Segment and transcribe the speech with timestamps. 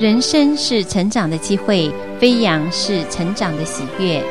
[0.00, 4.24] 人生是成长的机会，飞扬是成长的喜悦。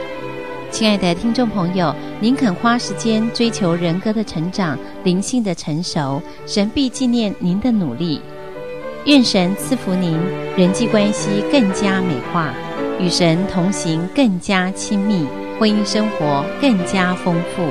[0.71, 8.19] 亲爱的听众朋友，您肯花时间追求人格的成长、灵性的成熟，神必纪念您的努力。
[9.05, 10.17] 愿神赐福您，
[10.57, 12.51] 人际关系更加美化，
[12.99, 15.23] 与神同行更加亲密，
[15.59, 17.61] 婚姻生活更加丰富，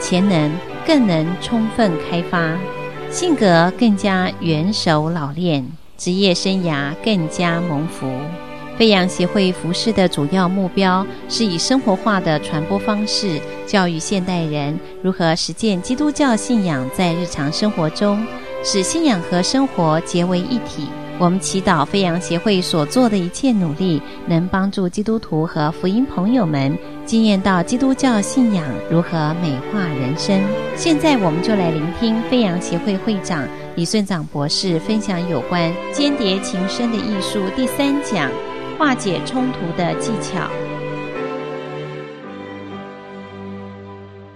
[0.00, 0.48] 潜能
[0.86, 2.56] 更能充分开发。
[3.10, 5.66] 性格更加圆熟老练，
[6.02, 8.10] 职业生涯更加蒙福。
[8.76, 18.26] 飞扬协会服饰的主要目标是以生活化的传播方式，教育现代人如何实践基督教信仰在日常生活中，
[18.64, 20.88] 使信仰和生活结为一体。
[21.18, 30.40] 我们祈祷飞扬协会所做的一切努力，能帮助基督徒和福音朋友们经验到基督教信仰如何美化人生。
[30.74, 38.28] 现在，我们就来聆听飞扬协会会长李顺长博士分享有关间谍情深的艺术第三讲：
[38.76, 40.48] 化解冲突的技巧。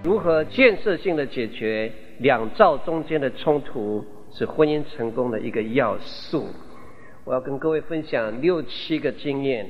[0.04, 6.46] 如何建设性的解决两造中间的冲突，是婚姻成功的一个要素。
[7.26, 9.66] 我要跟各位分享六七个经验，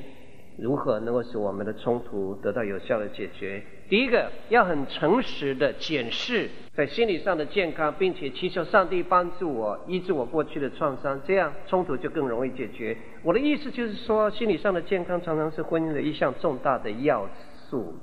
[0.59, 3.63] 如何能够使我们的冲突得到有效的解决。
[3.89, 12.95] 第一个，要很诚实的检视在心理上的健康，并且祈求上帝帮助我医治我过去的创伤，这样冲突就更容易解决。
[13.23, 17.27] 我的意思就是说，心理上的健康常常是婚姻的一项重大的要
[17.71, 17.95] 素。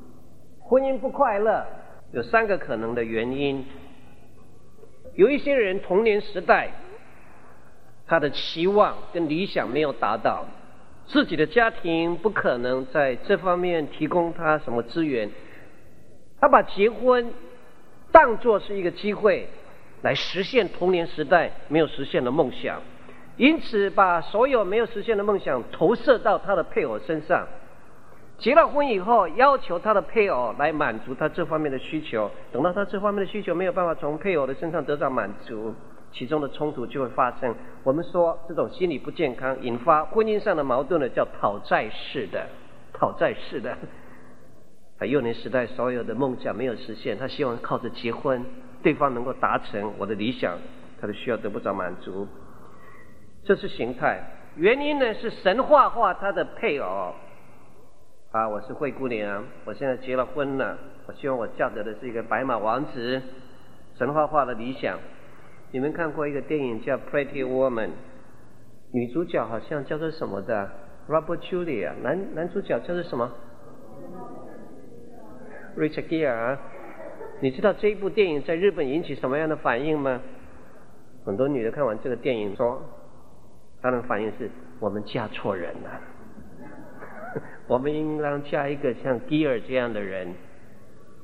[0.58, 1.64] 婚姻不快乐
[2.12, 3.64] 有三个可能的原因，
[5.14, 6.72] 有一些人童年时代。
[8.06, 10.44] 他的期望跟理想没有达到，
[11.06, 15.30] 自己的家庭不可能在这方面提供他什么资源，
[16.40, 17.32] 他把结婚
[18.12, 19.48] 当作是一个机会，
[20.02, 22.82] 来实现童年时代没有实现的梦想，
[23.36, 27.46] 因此把所有没有实现的梦想投射到他的配偶身上，
[28.38, 35.74] 结了婚以后要求他的配偶来满足他这方面的需求，等到他这方面的需求没有办法从配偶的身上得到满足。
[36.14, 37.54] 其中的冲突就会发生。
[37.82, 42.46] 我们说这种心理不健康，引发婚姻上的矛盾的，叫讨债式的，
[42.92, 43.76] 讨债式的。
[44.96, 48.44] 在幼年时代所有的梦想没有实现，他希望靠着结婚，
[48.80, 50.56] 对方能够达成我的理想，
[51.00, 52.28] 他的需要得不着满足，
[53.44, 54.22] 这是形态。
[54.54, 57.12] 原因呢是神化化他的配偶。
[58.30, 63.20] 啊，我是灰姑娘，我现在结了婚了，我希望我嫁得的是一个白马王子，
[63.98, 64.96] 神话化的理想。
[65.74, 67.88] 你们看过一个电影叫《Pretty Woman》，
[68.92, 70.70] 女主角好像叫做什么的
[71.08, 73.32] ？Robert Julia，男男主角叫做什么
[75.76, 76.58] ？Richard Gere。
[77.40, 80.20] 你知道这一部电影在日本引起什么样的反应吗？
[81.26, 82.80] 很多女的看完这个电影说，
[83.82, 84.48] 她的反应是：
[84.78, 86.00] 我们嫁错人了，
[87.66, 90.34] 我们应当嫁一个像 Gere 这样的人。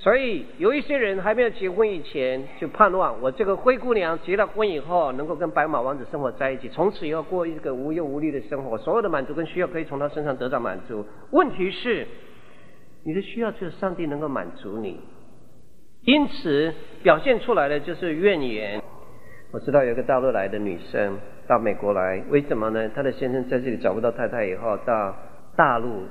[0.00, 11.04] 所以有一些人还没有结婚以前就盼望我这个灰姑娘结了婚以后能够跟白马王子生活在一起，从此以后过一个无忧无虑的生活，所有的满足跟需要可以从他身上得到满足。
[11.32, 12.06] 问题是，
[13.04, 14.98] 你的需要只有上帝能够满足你，
[16.04, 16.72] 因此
[17.02, 18.80] 表现出来的就是怨言。
[19.52, 22.88] 我知道有个大陆来的女生到美国来，为什么呢？
[22.94, 25.14] 她的先生在这里找不到太太以后，到
[25.56, 26.04] 大陆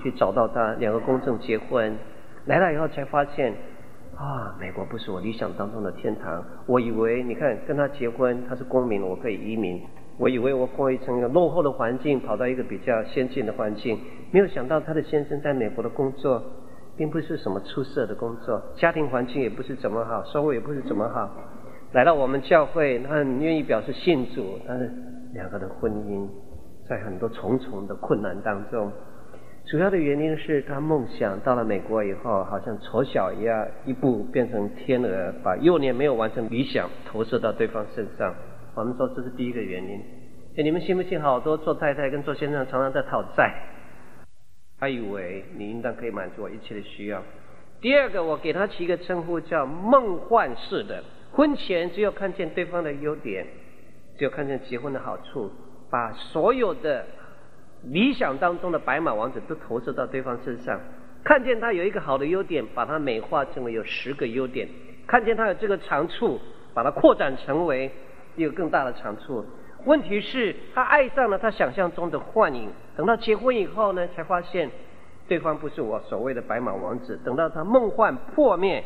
[0.00, 1.98] 去找到她，两个公证结婚。
[2.46, 3.52] 来了以后才发现，
[4.16, 6.44] 啊，美国不是我理想当中的天堂。
[6.66, 9.80] 我以为你看跟他结婚，他是公民，我可以移民。
[10.16, 13.98] 我以为我过一层一个落后的环境，跑到一个比较先进的环境，
[14.30, 16.40] 没有想到他的先生在美国的工作，
[16.96, 21.28] 并不是什么出色的工作，家庭环境也不是怎么好，收入也不是怎么好。
[21.92, 24.88] 来到我们教会，他很愿意表示信主，但是
[25.32, 26.28] 两个的婚姻
[26.88, 28.92] 在很多重重的困难当中。
[29.66, 38.34] 主要的原因是他梦想到了美国以后，好像丑小鸭一步变成天鹅，把幼年没有完成理想投射到对方身上。
[38.74, 39.98] 我们说这是第一个原因。
[40.58, 41.18] 哎，你们信不信？
[41.18, 43.54] 好多做太太跟做先生常常在讨债，
[44.78, 47.22] 他以为你应当可以满足我一切的需要。
[47.80, 51.02] 第二个，我给他起一个称呼叫梦幻式的，
[51.32, 53.46] 婚前只有看见对方的优点，
[54.18, 55.50] 只有看见结婚的好处，
[55.90, 57.06] 把所有的。
[57.90, 60.80] 理想当中的白马王子都投射到对方身上，
[61.22, 64.66] 看见他有一个好的优点，把它美化成为有十个优点；
[65.06, 66.40] 看见他有这个长处，
[66.72, 67.90] 把它扩展成为
[68.36, 69.44] 一个更大的长处。
[69.84, 74.70] 问题是，他爱上了他想象中的幻影，等到结婚以后呢，才发现
[75.28, 77.20] 对方不是我所谓的白马王子。
[77.22, 78.82] 等到他梦幻破灭，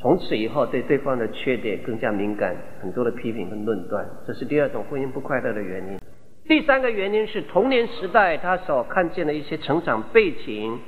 [0.00, 5.98] 从此以后对对方的缺点更加敏感，很多的批评和论断，这是第二种婚姻不快乐的原因。
[6.48, 10.78] 第三个原因是童年时代他所看见的一些成长背景，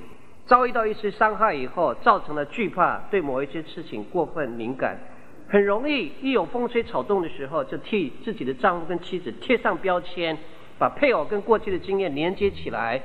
[0.46, 4.96] 遭遇到一些伤害以后，造成了惧怕，对某一些事情过分敏感，
[5.48, 10.38] 很容易一有风吹草动的时候，就替自己的丈夫跟妻子贴上标签，
[10.78, 13.02] 把配偶跟过去的经验连接起来。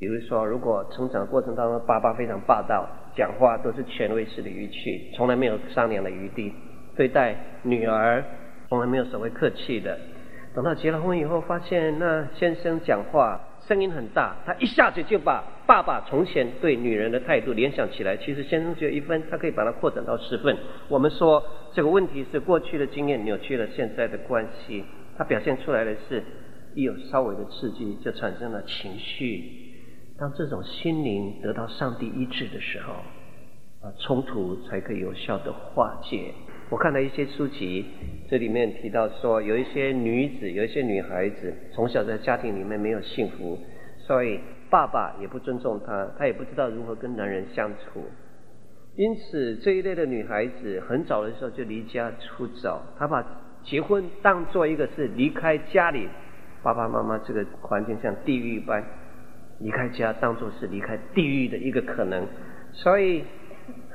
[0.00, 6.52] 比如说，如果成长过程当中爸爸非常霸道，讲话都是权威式的语气，从来没有商量的余地，
[6.96, 8.24] 对待女儿
[8.68, 9.96] 从来没有所谓客气的。
[10.58, 18.16] 等到结了婚以后，发现那先生讲话声音很大，他一下子就把爸爸从前对女人的态度联想起来。
[18.16, 20.56] 其实先生只有一分，他可以把它扩展到十分。
[20.88, 21.40] 我们说
[21.72, 24.84] 这个问题是过去的经验扭曲了现在的关系，
[25.16, 26.24] 他表现出来的是，
[26.74, 29.44] 一有稍微的刺激就产生了情绪。
[30.18, 32.94] 当这种心灵得到上帝医治的时候，
[33.86, 36.34] 啊，冲突才可以有效的化解。
[36.70, 37.86] 我看了一些书籍，
[38.28, 43.58] 这里面提到说，有一些女子，有一些女孩子，从小在家庭里面没有幸福，
[44.06, 44.38] 所以
[44.68, 48.04] 爸爸也不尊重她，她也不知道如何跟男人相处。
[48.96, 53.24] 因此，这一类的女孩子很早的时候就离家出走，她把
[53.64, 56.06] 结婚当做一个是离开家里
[56.62, 58.84] 爸爸妈妈这个环境像地狱一般，
[59.60, 62.26] 离开家当做是离开地狱的一个可能，
[62.72, 63.24] 所以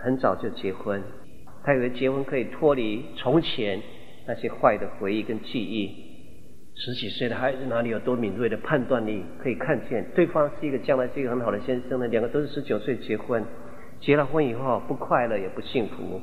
[0.02, 1.00] 很早就结婚。
[1.64, 3.82] 他以为结婚可以脱离从前
[4.28, 6.12] 那些坏的回忆跟记忆。
[6.76, 12.08] 十几岁的孩子哪里有多敏锐的判断力，可以看见对方是一个将来是一个很好的先生呢？
[12.08, 13.46] 两个都是十九岁结婚，
[14.02, 16.20] 结了婚以后不快乐也不幸福，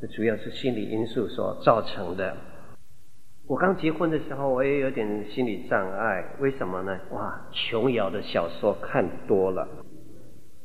[0.00, 2.36] 这主要是心理因素所造成的。
[3.48, 6.98] 我刚结婚的时候，我也有点心理障碍，为什么呢？
[7.10, 9.66] 哇，琼瑶的小说看多了。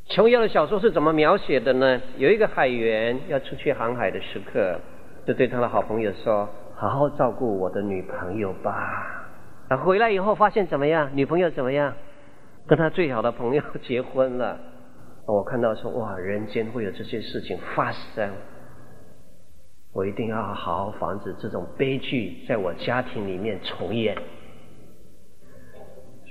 [0.10, 2.02] 琼瑶的小说是怎么描写的呢？
[2.18, 4.80] 有一个海员要出去航海的时刻，
[5.28, 9.28] 就对他的好朋友说：“好好照顾我的女朋友吧。”
[9.70, 11.12] 他回来以后发现怎么样？
[11.14, 11.94] 女朋友怎么样？
[12.66, 14.58] 跟他最好的朋友结婚了。
[15.28, 18.32] 我看到说：“哇，人间会有这些事情发生，
[19.94, 24.18] 我一定要好好防止这种悲剧在我家庭里面重演。”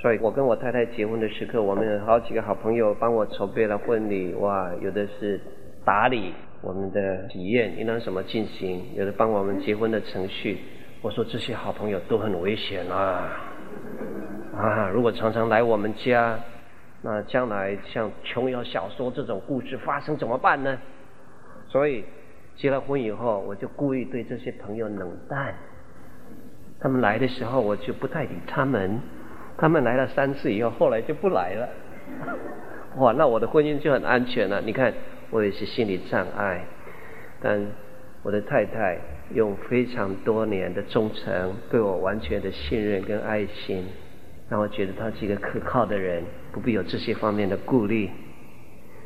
[0.01, 4.33] 所以我跟我太太结婚的时刻，我们有好几个好朋友帮我筹备了婚礼。
[4.35, 5.41] 哇，有的是
[5.85, 10.59] 打理我们的体验应当怎么进行，有的帮我们结婚的程序。
[11.03, 13.29] 我说这些好朋友都很危险啊！
[14.57, 16.39] 啊，如果常常来我们家，
[17.03, 20.79] 那将来像琼瑶小说这种故事发生怎么办呢？
[21.67, 22.05] 所以
[22.55, 25.55] 结了婚以后，我就故意对这些朋友冷淡。
[26.81, 29.01] 他们来的时候，我就不太理他们。
[29.59, 31.69] 他们来了三次以后，后来就不来了。
[32.97, 34.63] 哇，那我的婚姻就很安全了。
[34.65, 34.95] 你看，
[35.31, 36.65] 我有些心理障碍，
[37.41, 37.61] 但
[38.23, 38.97] 我的太太
[39.35, 43.85] 用非常多年的忠诚，对我完全的信任跟爱心，
[44.49, 46.23] 让我觉得她是一个可靠的人，
[46.53, 48.09] 不必有这些方面的顾虑。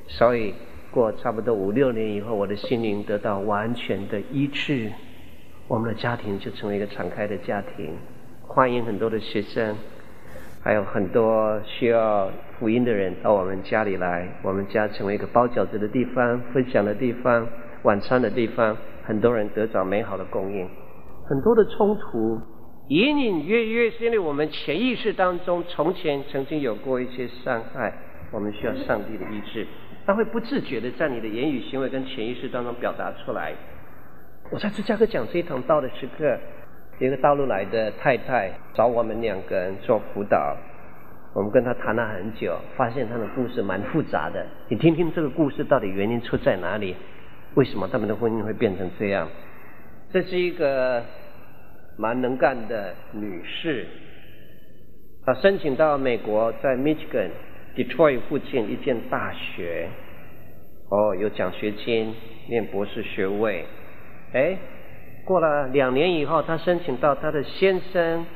[0.06, 0.54] 所以
[0.90, 4.92] 过差不多五六年以后，我的心灵得到完全的医治，
[5.66, 7.96] 我们的家庭就成为一个敞开的家庭，
[8.46, 9.74] 欢迎很多的学生。
[10.64, 17.48] 还有很多需要福音的人到我们家里来，我们家成为一个包饺子的地方、分享的地方、
[17.82, 20.68] 晚餐的地方，很多人得着美好的供应。
[21.26, 22.40] 很多的冲突，
[22.88, 27.92] 隐隐约约是因为我们潜意识当中从前曾经有过一些伤害，
[28.30, 29.66] 我们需要上帝的医治，
[30.06, 33.52] 他会不自觉的在你的言语行为跟潜意识当中表达出来。
[34.52, 36.38] 我在芝加哥讲这一堂道的时刻。
[37.02, 40.56] 一个大陆来的太太找我们两个人做辅导，
[41.34, 44.46] 我们跟她谈了很久，发现她的故事蛮复杂的。
[44.68, 46.94] 你听听这个故事到底原因出在哪里？
[47.56, 49.28] 为什么他们的婚姻会变成这样？
[50.12, 51.02] 这是一个
[51.98, 53.84] 蛮能干的女士，
[55.26, 57.30] 她申请到美国，在 Michigan
[57.74, 59.88] Detroit 附近一间大学，
[60.88, 62.14] 哦，有奖学金，
[62.48, 63.64] 念博士学位，
[64.34, 64.56] 哎。
[65.24, 68.26] 过了两年以后，他申请到他的先生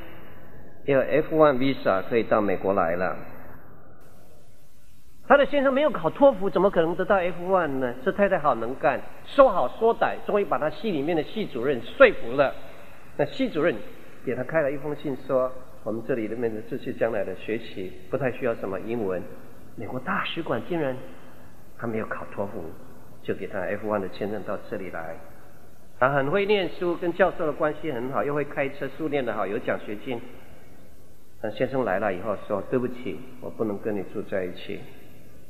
[0.85, 3.17] 有 F1 visa 可以到美国来了。
[5.29, 7.95] 他的先生没有考托福，怎么可能得到 F1 呢？
[8.05, 12.55] 这太太好能干，说好说歹，终于把他系里面的系主任说服了。
[13.17, 13.75] 那系主任
[14.25, 15.51] 给他开了一封信说，
[15.83, 19.21] 我们这里里面的这些将来的学习不太需要什么英文。
[19.75, 20.97] 美国大使馆竟然
[21.77, 22.63] 他没有考托福，
[23.25, 25.17] 就给他 F1 的签证到这里来。
[25.99, 30.21] 他很会念书，跟教授的关系很好，又会开车，书念得好，有奖学金。
[31.41, 34.81] 等先生来了以后说：“对不起，我不能跟你住在一起。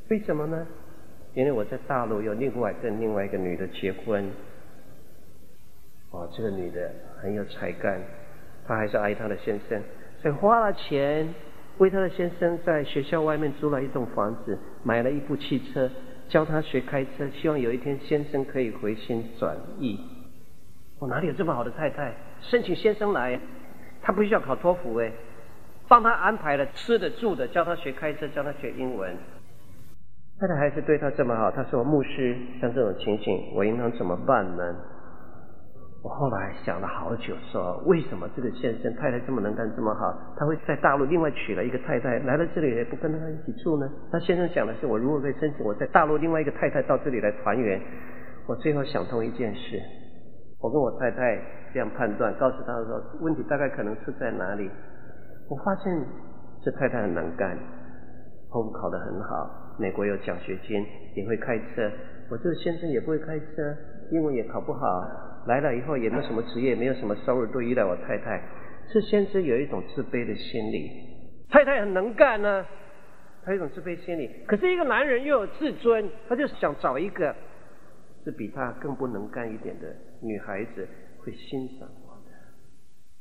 [0.08, 0.66] 为什么呢？
[1.34, 4.30] 因为我在大陆有另外跟另外一个女的结婚。
[6.10, 8.00] 哦，这个女的很有才干，
[8.66, 9.82] 她还是爱她的先生。
[10.22, 11.34] 所以花了钱
[11.78, 15.90] 为她的先生在学校外面租了一栋房子，买了一部汽车，
[16.28, 19.98] 教他学开车，希望有一天先生可以回心转意。
[20.98, 22.12] 我哪里有这么好的太太？
[22.40, 23.38] 申请先生来，
[24.02, 25.12] 他不需要考托福哎，
[25.88, 29.14] 帮他安排了吃的住的，教他学开车，教他学英文。
[30.38, 34.62] 太太还是对他这么好，他说牧师，像这种情形，我应当怎么办呢？
[36.02, 43.90] 我后来想了好久，说为什么这个先生太太这么能干，这么好，他会在大陆另外娶了一个太太，来了这里也不跟他一起住呢？
[44.12, 47.80] 他先生想的是，我如果可以申请我在大陆另外一个太太到这里来团圆。
[48.46, 49.82] 我最后想通一件事，
[50.66, 51.40] 我跟我太太
[51.72, 54.68] 这样判断，告诉他说问题大概可能出在哪里。
[55.48, 56.04] 我发现
[56.60, 57.56] 这太太很能干，
[58.50, 59.76] 托福考得很好。
[59.78, 61.88] 美国有奖学金，也会开车。
[62.28, 63.76] 我这个先生也不会开车，
[64.10, 65.06] 英文也考不好，
[65.46, 68.42] 来了以后也没有什么职业，没有什么收入，都依赖我太太。
[68.92, 70.90] 这先生有一种自卑的心理，
[71.48, 72.66] 太太很能干呢，
[73.44, 74.28] 他有一种自卑心理。
[74.48, 77.32] 可是一个男人又有自尊，他就想找一个
[78.24, 79.86] 是比他更不能干一点的
[80.26, 80.86] 女孩子，
[81.18, 82.32] 会欣赏我的，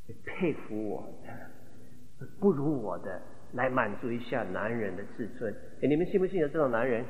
[0.08, 3.22] 会佩服我的，不如我的。
[3.54, 5.54] 来满足一下男人的自尊。
[5.82, 7.06] 哎，你们信不信有这种男人？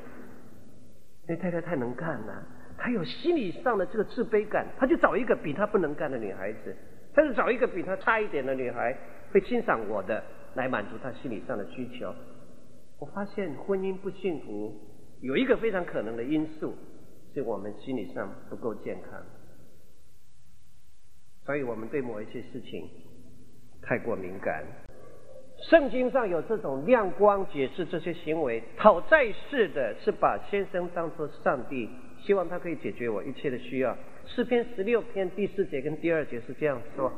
[1.26, 2.46] 那太太太能干了，
[2.78, 6.76] 他有心理上的这个自卑感，他就找一个比他不能干的女孩子，
[7.12, 8.96] 他就找一个比他差一点的女孩，
[9.32, 10.22] 会欣赏我的，
[10.54, 12.14] 来满足他心理上的需求。
[13.00, 14.72] 我发现婚姻不幸福
[15.22, 16.76] 有一个非常可能的因素，
[17.34, 19.20] 是我们心理上不够健康，
[21.46, 22.88] 所以我们对某一些事情
[23.80, 24.64] 太过敏感。
[25.70, 31.88] 圣经上有这种亮光解释这些行为，讨债式的是把先生当作上帝，
[32.20, 33.96] 希望他可以解决我一切的需要。
[34.26, 37.10] 诗篇十六篇第四节跟第二节是这样说：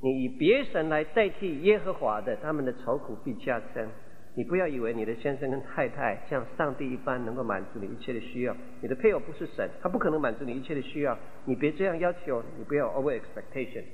[0.00, 3.88] 你以别神来代替耶和华的，他们的愁苦必加增。
[4.34, 11.18] 你不要以为你的先生跟太太像上帝一般能够满足你一切的需要，你的配偶不是神，他不可能满足你一切的需要。
[11.44, 13.84] 你别这样要求，你不要 over expectation。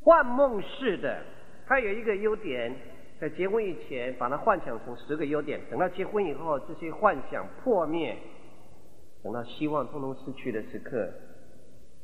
[0.00, 1.22] 幻梦式的。
[1.68, 2.72] 他有一个优点，
[3.20, 8.16] 在结婚以前把它幻想成十个优点，等到结婚以后，这些幻想破灭，
[9.24, 11.12] 等到希望通通失去的时刻，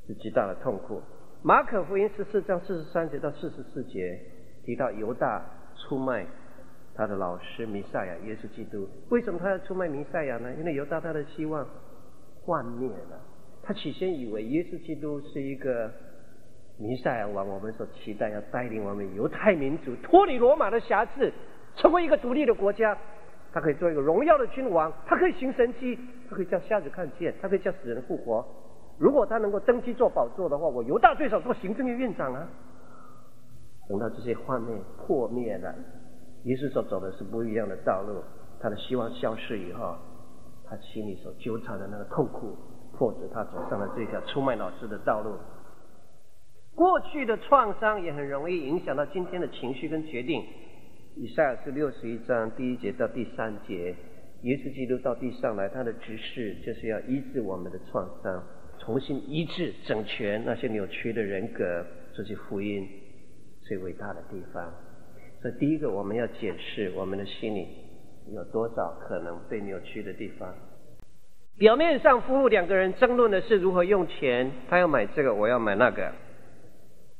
[0.04, 1.00] 是极大的痛苦。
[1.44, 4.18] 马可福音十四章四十三节到四十四节
[4.64, 5.44] 提到犹大
[5.76, 6.26] 出卖
[6.94, 10.52] 他的老师弥赛亚耶稣基督，为什么他要出卖弥赛亚呢？
[10.54, 11.66] 因为犹大他的希望
[12.44, 13.20] 幻灭了，
[13.62, 15.90] 他起先以为耶稣基督是一个。
[16.78, 21.32] 弥赛亚王，我们所期待要带领我们犹太民族脱离罗马的辖制，
[21.76, 22.96] 成为一个独立的国家。
[23.52, 25.96] 他可以做一个荣耀的君王，他可以行神迹，
[26.28, 28.44] 他可以叫瞎子看见，他可以叫死人复活。
[28.98, 32.48] 如果他能够登基做宝座的话，我犹大最少做行政院院长啊。
[33.86, 35.72] 等到这些画面破灭了，
[36.44, 38.22] 耶稣所走的是不一样的道路。
[38.60, 39.96] 他的希望消失以后，
[40.64, 42.56] 他心里所纠缠的那个痛苦，
[42.96, 45.36] 迫使他走上了这条出卖老师的道路。
[46.74, 50.44] 过去的创伤也很容易影响到今天的情绪跟决定。
[51.16, 53.94] 以赛亚书六十一章第一节到第三节，
[54.42, 58.42] 耶稣基督到地上来，他的指示就是要医治我们的创伤，
[58.78, 61.84] 重新医治整全那些扭曲的人格，
[62.14, 62.88] 这是福音
[63.60, 64.72] 最伟大的地方。
[65.42, 67.66] 所以第一个，我们要检视我们的心里
[68.32, 70.54] 有多少可能被扭曲的地方。
[71.58, 76.12] 表面上夫妇两个人争论的是如何用钱，他要买这个，我要买那个。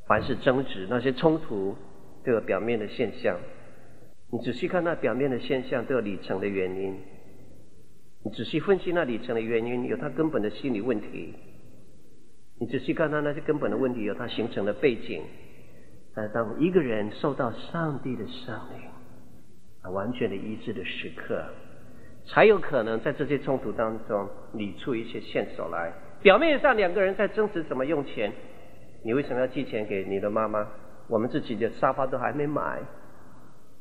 [0.06, 1.76] 凡是争执，那些冲突
[2.24, 3.38] 都有表面的现象。
[4.30, 6.96] 你仔细看那表面的现象，都有里层的原因。
[8.24, 11.34] 你仔细分析那里层的原因，有他根本的心理问题。
[12.60, 15.22] 你仔细看他那些根本的问题，有他形成的背景。
[16.14, 21.45] 但当一个人受到上帝的圣灵，完全的医治的时刻，
[22.26, 25.92] 才有可能在这些冲突当中理出一些线索来。
[26.21, 28.31] 表面上两个人在争执怎么用钱。
[29.04, 30.69] 你为什么要寄钱给你的妈妈？
[31.09, 32.78] 我们自己的沙发都还没买。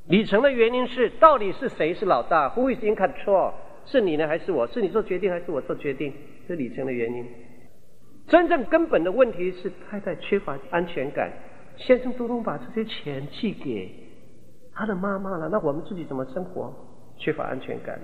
[0.08, 3.54] 里程的原因是，到底是谁是老大？Who is in control？
[3.86, 4.66] 是你呢，还是我？
[4.68, 6.14] 是你做决定，还是我做决定？
[6.48, 7.26] 这里程的原因。
[8.28, 11.32] 真正根本的问题是太太缺乏安全感。
[11.86, 13.94] 先生都能把这些钱寄给
[14.74, 16.74] 他的妈妈了，那我们自己怎么生活？
[17.18, 18.00] 缺乏安全感。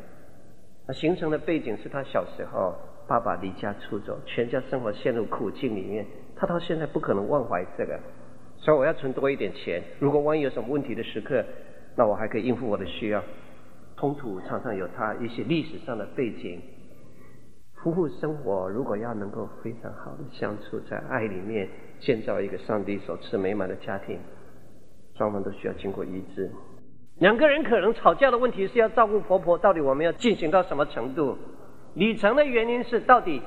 [0.87, 2.75] 那形成的背景是他小时候
[3.07, 6.05] 爸爸离家出走，全家生活陷入苦境里面。
[6.35, 7.99] 他到现在不可能忘怀这个，
[8.57, 9.81] 所以我要存多一点钱。
[9.99, 11.43] 如果万一有什么问题的时刻，
[11.95, 13.23] 那我还可以应付我的需要。
[13.97, 16.61] 冲突常常有他一些历史上的背景。
[17.81, 21.67] 夫妇生活如果要能够非常好的相处，在爱里面
[21.99, 24.19] 建造一个上帝所赐美满的家庭，
[25.15, 26.49] 双方都需要经过医治。
[27.19, 31.37] 两个人可能吵架的问题是要照顾婆婆，到底我们要进行到什么程度？
[31.95, 33.41] 里程的原因是到底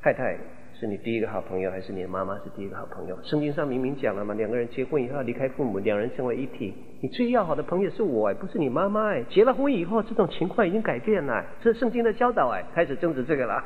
[0.00, 0.38] 太太
[0.72, 3.16] 是你第一个好朋友，还是你的妈妈是第一个好朋友？
[3.22, 6.74] 圣经上明明讲了嘛，两个人结婚以后离开父母，两人成为一体。
[7.02, 9.22] 你最要好的朋友是我，不是你妈妈哎。
[9.24, 13.62] 结了婚以后，这种情况已经改变了，这是圣经的教导哎，开始争执这个了。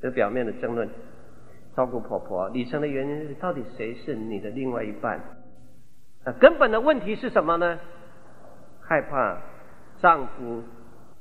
[0.00, 0.88] 这表面的争论，
[1.78, 5.20] 照顾婆婆，里程的原因是到底谁是你的另外一半？
[6.24, 7.78] 那根本的问题是什么呢？
[8.80, 9.38] 害怕
[10.00, 10.64] 丈夫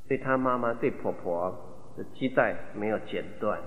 [0.08, 3.60] 对他妈妈、对婆婆的期待没有剪断，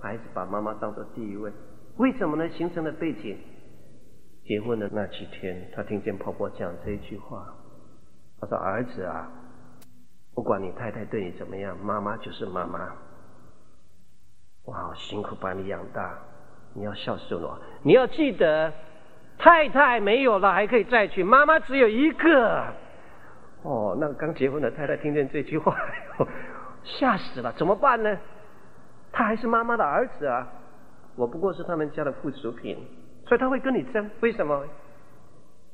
[0.00, 1.50] 还是把妈妈当做第一位。
[1.96, 2.48] 为什么呢？
[2.50, 3.36] 形成的背景，
[4.44, 7.52] 结婚的那几天，他听见婆婆讲这一句话，
[8.40, 9.28] 他说：“儿子啊，
[10.36, 12.92] 不管你太太对你怎么样，妈妈就是妈妈。
[14.64, 16.18] 我好辛苦把你养大，
[16.74, 18.72] 你要孝顺我，你要记得。”
[19.40, 22.64] 太太没有了还可以再娶，妈妈只有一个。
[23.62, 25.76] 哦，那个刚结婚的太太听见这句话，
[26.82, 28.18] 吓死了，怎么办呢？
[29.12, 30.44] 他还是妈妈的儿子啊，
[31.14, 32.76] 我不过是他们家的附属品，
[33.28, 34.66] 所以他会跟你争，为什么？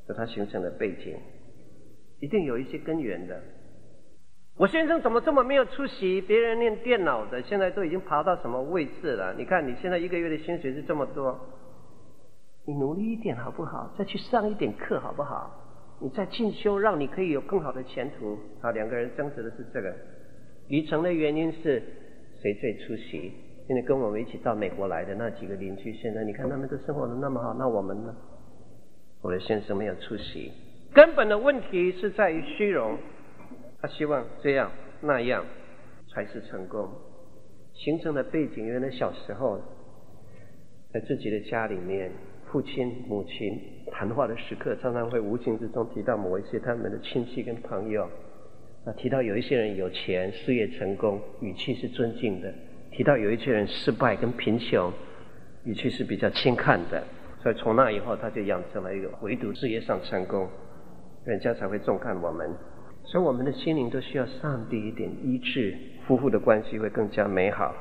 [0.07, 1.17] 有他形成的背景，
[2.19, 3.41] 一定有一些根源的。
[4.57, 6.21] 我先生怎么这么没有出息？
[6.21, 9.33] 别人念电脑的，现在都已经爬到什么位置了？
[9.37, 11.37] 你看你现在一个月的薪水是这么多。
[12.65, 13.93] 你努力一点好不好？
[13.97, 15.51] 再去上一点课好不好？
[15.99, 18.39] 你再进修，让你可以有更好的前途。
[18.61, 19.93] 好，两个人争执的是这个。
[20.69, 21.83] 离成的原因是
[22.41, 23.33] 谁最出息？
[23.67, 28.15] 现在跟我们一起到美国来的那几个邻居，现在你看他们都生活的那么好，那我们呢？
[29.21, 30.53] 我的先生没有出息，
[30.93, 32.97] 根本的问题是在于虚荣。
[33.85, 35.45] 他希望这样那样
[36.11, 36.89] 才是成功。
[37.75, 39.61] 形成的背景，原来小时候
[40.91, 42.11] 在自己的家里面。
[42.51, 43.59] 父亲、母亲
[43.91, 48.09] 谈话的时刻，常常会无形之中提到某一些他们的亲戚跟朋友。
[48.85, 52.49] 啊，提到有一些人有钱、事业成功，语气是尊敬的；
[52.91, 54.91] 提到有一些人失败跟贫穷，
[55.65, 57.03] 语气是比较轻看的。
[57.43, 60.47] 所以从那以后，他就养成了一个唯独事业上成功，
[61.25, 62.49] 人家才会重看我们。
[63.05, 67.73] 所以我们的心灵都需要上帝一点医治，夫妇的关系会更加美好。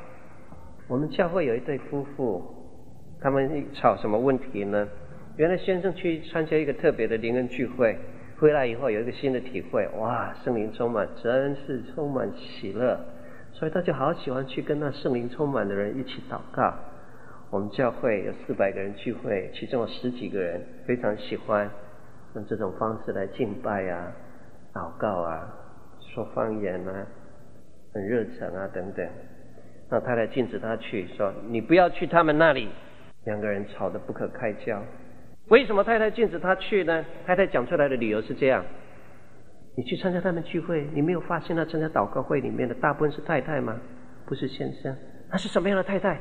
[0.86, 2.42] 我们教会有一对夫妇。
[3.20, 4.86] 他们吵什么问题呢？
[5.38, 7.96] 原来先生去参加一个特别的灵恩聚会，
[8.38, 13.00] 回来以后有一个新的体会，哇，圣灵充满，真是充满喜乐，
[13.52, 16.74] 所以他就好喜欢去跟那圣灵充满的人一起祷告。
[17.48, 21.70] 我们教会有四百个人聚会，其中有十几个人非常喜欢
[22.34, 24.12] 用这种方式来敬拜啊、
[24.74, 25.48] 祷告啊、
[26.00, 27.06] 说方言啊，
[27.92, 29.08] 很热诚啊等等。
[29.88, 32.68] 那太太禁止他去，说你不要去他们那里。
[33.24, 34.82] 两个人吵得不可开交，
[35.48, 37.04] 为什么太太禁止他去呢？
[37.24, 38.64] 太太讲出来的理由是这样：
[39.76, 43.80] 你去参加他们聚会，你没有发现他参加祷告会里面的大部分是太太吗？
[44.26, 44.94] 不是先生，
[45.30, 46.18] 那是什么样的太太？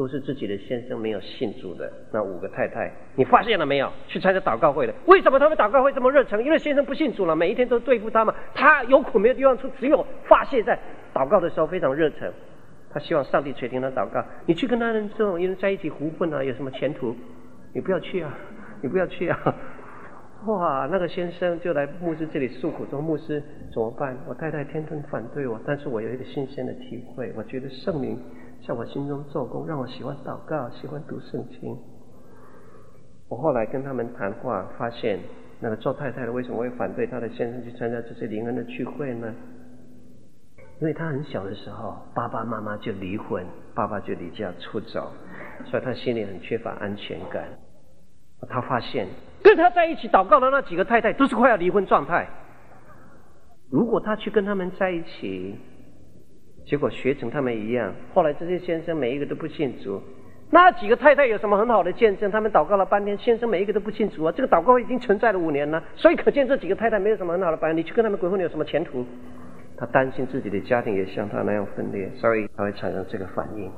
[0.00, 3.92] 都是自己的先生没有信主的那五个太太，你发现了没有？
[4.08, 6.42] 去参加祷告会的，为什么他们祷告会这么热诚？
[6.42, 8.34] 因为先生不信主了，每一天都对付他嘛。
[8.54, 10.78] 他有苦没有地方出，只有发泄在
[11.12, 12.32] 祷告的时候，非常热诚。
[12.90, 14.24] 他希望上帝垂听他祷告。
[14.46, 17.14] 你去跟他人这种人在一起胡混啊，有什么前途？
[17.74, 18.38] 你不要去啊！
[18.80, 19.54] 你不要去啊！
[20.46, 24.16] 哇，那个先生就来牧师这里诉苦说：“牧师怎么办？
[24.26, 28.18] 我太太天天反对我，但是我有一个新鲜的体会，我觉得圣灵
[28.66, 31.76] 在我心中做工，让我喜欢祷告，喜欢读圣经。”
[33.28, 35.20] 我后来跟他们谈话，发现
[35.60, 39.32] 那个做太太的为什么会反对他的先生去参加这些灵恩的聚会呢？
[40.80, 43.44] 因为他很小的时候，爸爸妈妈就离婚，
[43.74, 45.12] 爸爸就离家出走，
[45.66, 47.44] 所以他心里很缺乏安全感。
[48.48, 49.06] 他发现
[49.42, 52.26] 跟他在一起祷告的那几个太太都是快要离婚状态。
[53.70, 55.56] 如果他去跟他们在一起，
[56.70, 60.00] 结果学成他们一样，后来这些先生每一个都不信主，
[60.50, 62.30] 那几个太太有什么很好的见证？
[62.30, 64.30] 他们祷告了半天，先生每一个都不信主啊！
[64.30, 67.76] 这个祷告已经存在了五年了，所以可见这几个太太没有什么很好的榜样。
[67.76, 69.04] 你去跟他们鬼混，你有什么前途？
[69.76, 73.68] 他担心自己的家庭也像他那样分裂，所以他会产生这个反应。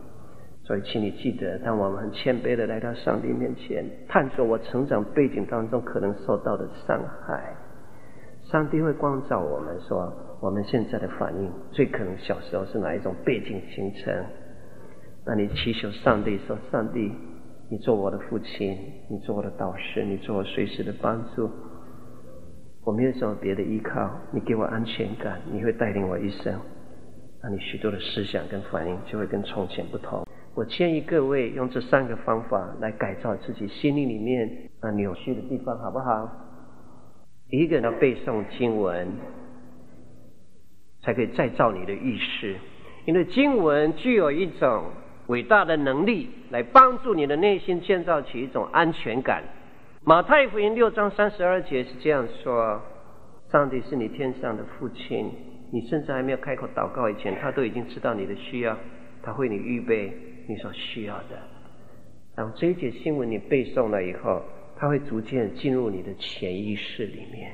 [0.65, 7.55] 所以，请你记得，当我们很谦卑的来到上帝面前，探索我成长背景当中可能受到的伤害，
[8.45, 14.13] 上帝会光照我们，说我们现在的反应最可能小时候是哪一种背景形成。
[15.25, 17.13] 那你祈求上帝说：“上帝，
[17.71, 18.77] 你做我的父亲，
[19.09, 21.49] 你做我的导师，你做我随时的帮助。”
[22.85, 26.59] 我没有什么别的依靠，你给我安全感，你会带领我一生，
[27.41, 30.27] 那你许多的思想跟反应就会跟从前不同。
[30.57, 34.51] 我建议各位用这三个方法来改造自己心灵里面
[34.83, 36.29] 那扭曲的地方，好不好？
[37.49, 39.07] 一个人要背诵经文，
[41.03, 42.57] 才可以再造你的意识，
[43.05, 44.85] 因为经文具有一种
[45.27, 49.43] 伟大的能力，来帮助你的内心建造起一种安全感。
[50.05, 52.81] 马太福音六章三十二节是这样说
[53.51, 55.31] ：“上帝是你天上的父亲，
[55.73, 58.77] 你甚至还没有开口祷告以前，他都已经知道你的需要，
[59.23, 60.13] 他为你预备
[60.49, 61.39] 你所需要的。”
[62.35, 64.43] 然后这一节经文你背诵了以后，
[64.77, 67.53] 它会逐渐进入你的潜意识里面。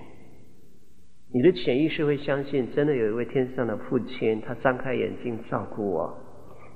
[1.31, 6.17] 你的潜意识会相信，真的有一位天上的父亲，他张开眼睛照顾我。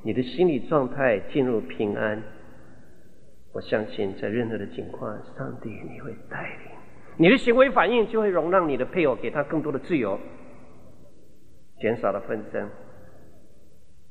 [0.04, 2.22] 你的心理状态进入平安。
[3.54, 6.72] 我相信，在任何的情况，上帝你会带领。
[7.16, 10.18] 你的行为反应就会容让你的配偶给他更多的自由，
[11.78, 12.68] 减少了纷争。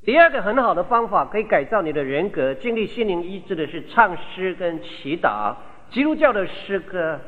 [0.04, 5.54] 第二个很好的方法可以改造你的人格、经历心灵医治的是唱诗跟祈祷。
[5.90, 7.20] 基督教的诗歌，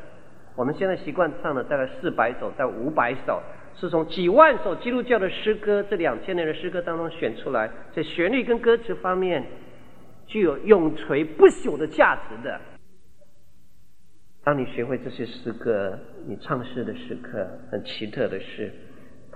[0.55, 3.41] 我们现在习惯唱的大概四百首到五百首，
[3.75, 9.45] 是从几万首基督教的诗歌这两千年的诗歌当中选出来，在旋律跟歌词方面
[10.25, 12.59] 具有永垂不朽的价值的。
[14.43, 18.71] 当你学会这些诗歌，你唱诗的时刻很奇特的是。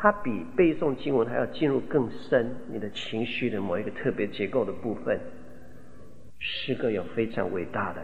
[0.01, 5.19] 它比背诵经文还要进入更深你的情绪的某一个特别结构的部分。
[6.39, 8.01] 诗歌有非常伟大的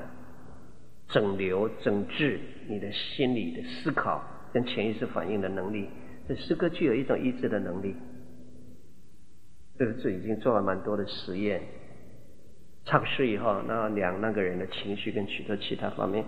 [1.10, 5.90] 整流、整治你的心理的思考跟潜意识反应的能力。
[6.28, 7.96] 这诗歌具有一种医治的能力。
[9.78, 11.62] 这个是已经做了蛮多的实验。
[12.86, 16.24] 唱诗以后，那两那个人的情绪跟许多其他方面，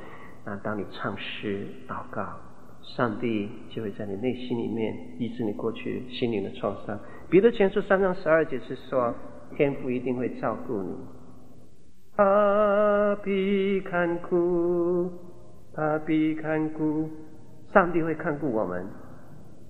[0.45, 2.41] 那当你唱诗祷告。
[2.95, 6.97] 上帝就会在你内心里面医治你过去心灵的创伤。
[7.29, 9.13] 彼得前书三章十二节是说，
[9.57, 10.95] 天父一定会照顾你。
[12.17, 15.11] 他必看顾，
[15.75, 17.07] 他必看顾，
[17.71, 18.83] 上帝会看顾我们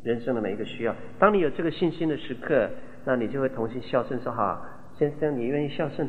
[0.01, 0.95] 人生的每一个需要。
[1.19, 2.69] 当你有这个信心的时刻，
[3.03, 4.65] 那你就会同心孝顺说：好，
[4.97, 6.07] 先生，你愿意孝顺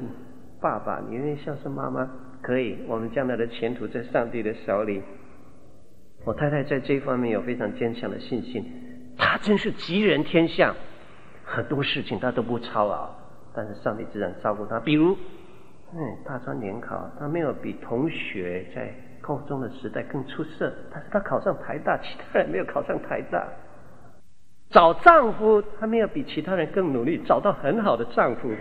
[0.61, 2.09] 爸爸，你愿意孝顺妈妈，
[2.41, 2.79] 可以。
[2.87, 5.03] 我们将来的前途在上帝的手里。
[6.25, 8.65] 我太太在这方面有非常坚强的信心，
[9.17, 10.73] 她真是吉人天相，
[11.43, 13.11] 很多事情她都不操劳，
[13.53, 14.79] 但是上帝自然照顾她。
[14.79, 15.17] 比如，
[15.95, 23.47] 嗯，大专联考，她没有比同学在高中的时代更出色，但是她考上台大，其他人没有考上台大。
[24.71, 28.51] 找丈夫，她没有比其他人更努力，找到很好的丈夫。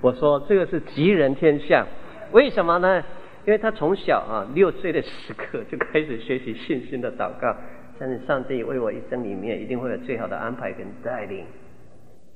[0.00, 1.86] 我说这个是吉人天相，
[2.32, 3.04] 为什么呢？
[3.46, 7.56] 因为他从小啊六岁的时刻就开始学习信心的祷告，
[8.00, 11.44] 相信上帝为我一生里面一定会有最好的安排跟带领。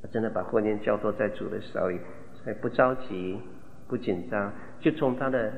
[0.02, 1.98] 我真的把婚姻交托在主的手里，
[2.34, 3.38] 所以不着急，
[3.88, 5.52] 不紧张，就从他的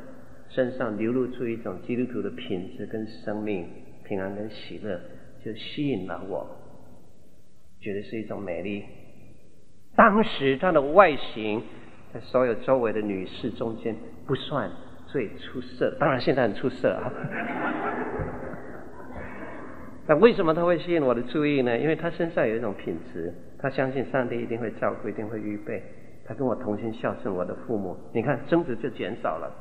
[0.49, 3.69] 身上流露出一种基督徒的品质跟生命
[4.05, 5.01] 平安跟喜乐，
[5.45, 6.47] 就吸引了我，
[7.81, 8.85] 觉得是一种美丽。
[9.97, 11.61] 当时他的外形。
[12.15, 13.95] 在所有周围的女士中间
[14.27, 14.71] 不算
[15.09, 17.13] 最出色，当然现在很出色啊。
[20.09, 21.77] 那为什么他会吸引我的注意呢？
[21.79, 25.83] 因为他身上有一种品质，他相信上帝一定会照顾，一定会预备。
[26.25, 29.53] 他跟我同心孝顺我的父母，你看争执就减少了。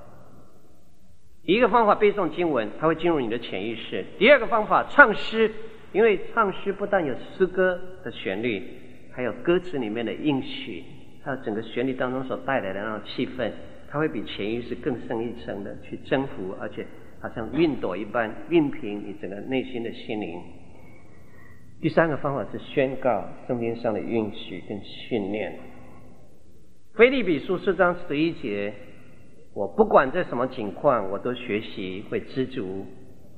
[1.43, 5.51] 一个方法背诵经文，它会进入你的潜意识；第二个方法唱诗，
[5.93, 8.63] 因为唱诗不但有诗歌的旋律，
[9.11, 10.83] 还有歌词里面的应许。
[11.23, 13.51] 它整个旋律当中所带来的那种气氛，
[13.89, 16.85] 它会比潜意识更深一层的去征服，而且
[17.25, 20.39] 好像熨斗一般熨平你整个内心的心灵。
[21.81, 25.57] 第三个方法是宣告圣经上的应许跟训练。
[26.93, 28.71] 腓立比书四章十一节，
[29.55, 32.85] 我不管在什么情况，我都学习会知足，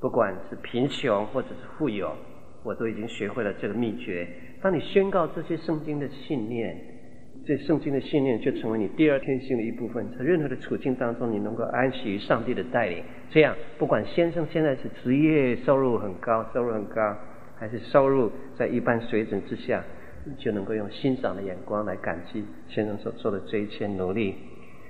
[0.02, 2.14] 不管是贫穷或者是富有，
[2.66, 4.28] 我都已经学会了这个秘诀。
[4.62, 6.97] 当你宣告这些圣经的信念。
[7.48, 13.02] 这圣经的信念就成为你第二天性的一部分，在任何的处境当中，你能够安息于上帝的带领。
[13.30, 17.16] 这样，不管先生现在是职业收入很高，收入很高，
[17.56, 19.82] 还是收入在一般水准之下，
[20.26, 24.36] 你就能够用欣赏的眼光来感激先生所做的这一切努力。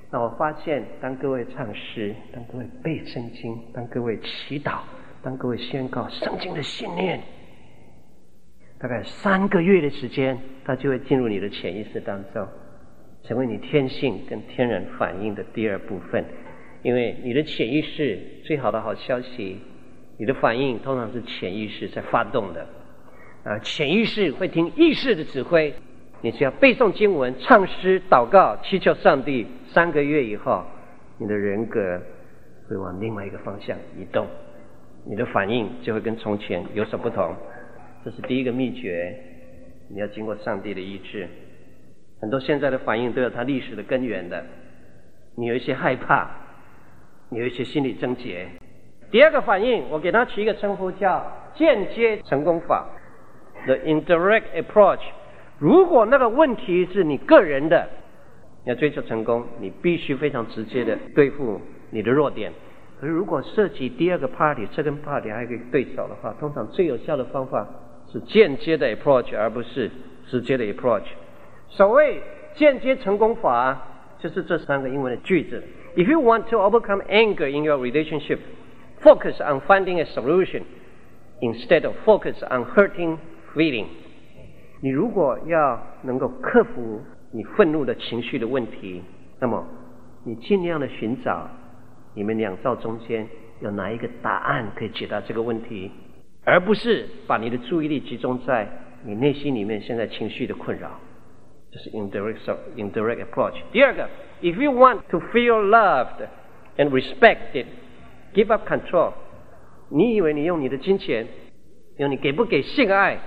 [0.10, 4.80] 那我发现，当各位唱诗，当各位背圣经，当各位祈祷，
[5.22, 7.22] 当各位宣告圣经的信念。
[8.80, 12.48] 大概三个月的时间，它就会进入你的潜意识当中，
[13.24, 16.24] 成为你天性跟天然反应的第二部分。
[16.84, 19.60] 因为你的潜意识最好的好消息，
[20.18, 22.68] 你的反应通常是潜意识在发动的。
[23.44, 25.74] 啊，潜意识会听意识的指挥，
[26.22, 30.64] 你只要背诵经文、唱诗、祷告、祈求上帝，三个月以后，
[31.18, 32.00] 你的人格
[32.70, 34.28] 会往另外一个方向移动，
[35.10, 37.36] 你的反应就会跟从前有所不同。
[38.04, 39.16] 这是第一个秘诀，
[39.90, 41.28] 你要经过上帝的医治。
[42.22, 44.44] 很多现在的反应都有它历史的根源的。
[45.36, 46.30] 你有一些害怕，
[47.30, 48.48] 你有一些心理症结。
[49.12, 52.88] 第二个反应，我给它取一个称呼叫间接成功法
[53.66, 55.02] ，the indirect approach。
[55.60, 57.88] 如果那个问题是你个人的，
[58.66, 62.52] 要追求成功，你必须非常直接的对付你的弱点。
[63.00, 67.68] 可是如果涉及第二个 party、这个 party 还有一个对手的话，通常最有效的方法
[68.12, 69.92] 是间接的 approach，而不是
[70.28, 71.04] 直接的 approach。
[71.70, 72.22] 所谓
[72.56, 73.78] 间接成功法，
[74.20, 75.64] 就是这三个英文的句子
[75.96, 78.40] ：If you want to overcome anger in your relationship,
[79.02, 80.64] focus on finding a solution
[81.42, 83.18] instead of focus on hurting
[83.54, 83.88] feeling.
[84.82, 89.04] 你如果要能够克服你愤怒的情绪的问题，
[89.40, 89.66] 那么
[90.24, 91.50] 你尽量的寻找
[92.16, 93.28] 你们两造中间
[93.60, 95.92] 有哪一个答案可以解答这个问题，
[96.48, 98.70] 而不是把你的注意力集中在
[99.04, 100.92] 你内心里面现在情绪的困扰。
[101.70, 102.38] 这是 indirect
[102.78, 103.56] indirect approach。
[103.74, 104.08] 第二个
[104.42, 106.26] ，if you want to feel loved
[106.78, 107.66] and respected,
[108.34, 109.12] give up control。
[109.90, 111.28] 你以为你用你的金钱，
[111.98, 113.20] 用你给不给性爱？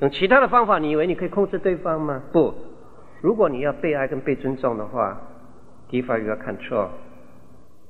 [0.00, 2.22] 用其他的方法，你以为你可以控制对方吗？
[2.32, 2.54] 不，
[3.20, 5.20] 如果你要被爱跟被尊重的话
[5.90, 6.88] ，give up your control。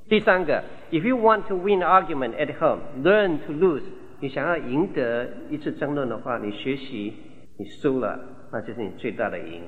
[0.08, 3.84] 第三个，if you want to win argument at home, learn to lose。
[4.20, 7.14] 你想要赢得一次争论的话，你学习
[7.56, 8.18] 你输了，
[8.52, 9.62] 那就是你最大的赢。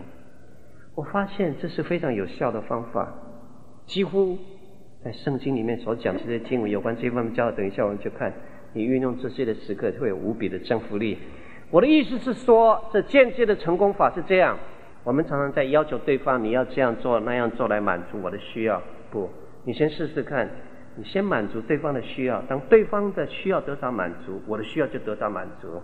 [0.97, 3.13] 我发现这是非常有效的方法，
[3.87, 4.37] 几乎
[5.05, 8.33] 在圣经里面所讲这些经文有关这方面教，等一下我们就看
[8.75, 11.17] 你运用这些的时刻会有无比的征服力。
[11.71, 14.59] 我的意思是说，这间接的成功法是这样：
[15.05, 18.83] 我们常常在要求对方，你要这样做那样做来满足我的需要。
[19.13, 19.31] 不，
[19.65, 20.51] 你先试试看，
[20.97, 22.43] 你先满足对方的需要。
[22.43, 25.81] 当对方的需要得到满足，我的需要就得到满足。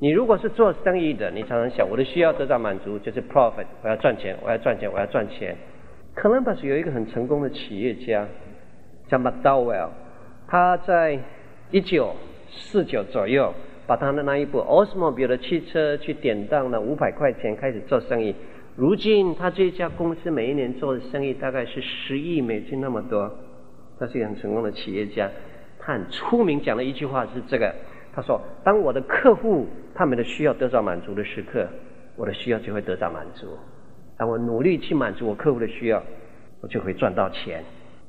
[0.00, 5.56] 你如果是做生意的，你常常想我的需要得到满足，就是 profit，我要赚钱，我要赚钱，我要赚钱。
[6.16, 8.26] Columbus 有一个很成功的企业家
[9.08, 9.88] 叫 McDowell，
[10.48, 11.18] 他在
[11.70, 12.14] 一九
[12.48, 13.52] 四九左右。
[13.86, 18.34] 把他的那一部 OSMO 比的汽车去典当了五百块钱，开始做生意。
[18.76, 23.30] 如今他这家公司每一年做的生意大概是十亿美金那么多。
[23.98, 25.30] 他是一个很成功的企业家，
[25.78, 27.74] 他很出名讲的一句话是这个：
[28.14, 31.66] 他说，当我的客户他们的需要得到满足的时刻，
[32.16, 33.46] 我的需要就会得到满足。
[34.16, 36.02] 当我努力去满足我客户的需要，
[36.60, 37.64] 我就会赚到钱。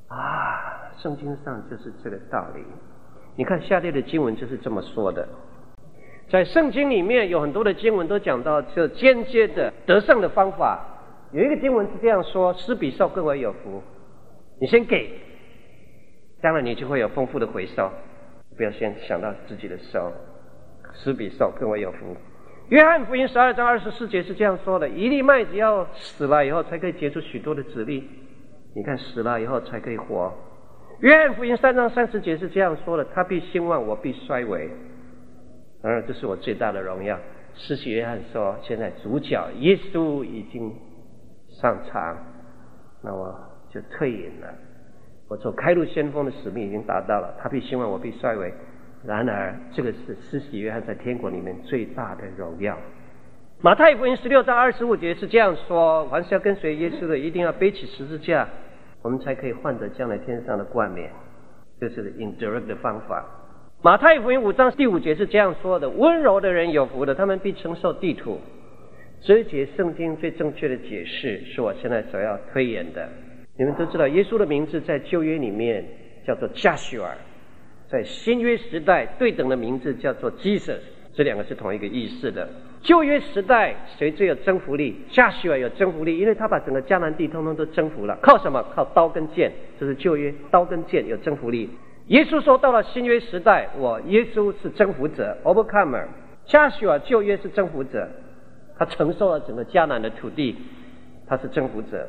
[0.08, 2.64] 啊，圣经上就是这个道理。
[3.36, 5.28] 你看下列的经文就是这么说的。
[6.30, 10.84] 在圣经里面有很多的经文都讲到这间接的得胜的方法。
[11.32, 13.84] 有一个经文是这样说：“施比受更为有福。”
[14.62, 15.12] 你先给，
[16.46, 17.90] 将来你就会有丰富的回收。
[18.56, 20.12] 不要先想到自己的收。
[20.94, 22.16] 施比受更为有福。
[22.70, 28.08] 约翰福音十二章二十四节是这样说的：“一粒麦子要死了以后，才可以结出许多的子粒。
[28.76, 30.32] 你看死了以后才可以活。”
[31.02, 34.70] 约翰福音三章三十节是这样说的：“他必兴旺，我必衰微。”
[35.82, 37.18] 当然，这是我最大的荣耀。
[37.56, 40.72] 施洗约翰说：“现在主角耶稣已经
[41.60, 42.16] 上场，
[43.04, 43.36] 那我
[43.74, 44.48] 就退隐了。
[45.28, 47.36] 我做开路先锋的使命已经达到了。
[47.42, 48.54] 他必希望，我必衰微。
[49.06, 52.78] 然而，这个是施洗约翰在天国里面最大的荣耀。”
[53.62, 58.48] 马太福音十六章二十五节是这样说：“凡是要跟随耶稣的，一定要背起十字架，
[59.02, 61.10] 我们才可以换得将来天上的冠冕。”
[61.80, 63.26] 这是 indirect 的方法。
[63.82, 68.40] 马太福音五章第五节是这样说的：“温柔的人有福的，他们必承受地土。”
[69.22, 73.08] 这一节圣经最正确的解释是我现在所要推演的。
[73.58, 75.86] 你们都知道，耶稣的名字在旧约里面
[76.28, 77.12] 叫做 Joshua，
[77.88, 80.80] 在新约时代对等的名字叫做 Jesus，
[81.14, 82.50] 这两个是同一个意思的。
[82.82, 88.20] 旧约时代谁最有征服力？Joshua 有征服力，因为他把整个迦南地通通都征服了。
[88.22, 88.62] 靠什么？
[88.76, 89.52] 靠刀跟剑。
[89.80, 91.70] 这是旧约，刀跟剑有征服力。
[92.08, 96.06] 耶稣说：“到了新约时代，我耶稣是征服者，overcomer。
[96.46, 98.08] 加许尔旧约是征服者，
[98.78, 100.56] 他承受了整个迦南的土地，
[101.26, 102.08] 他是征服者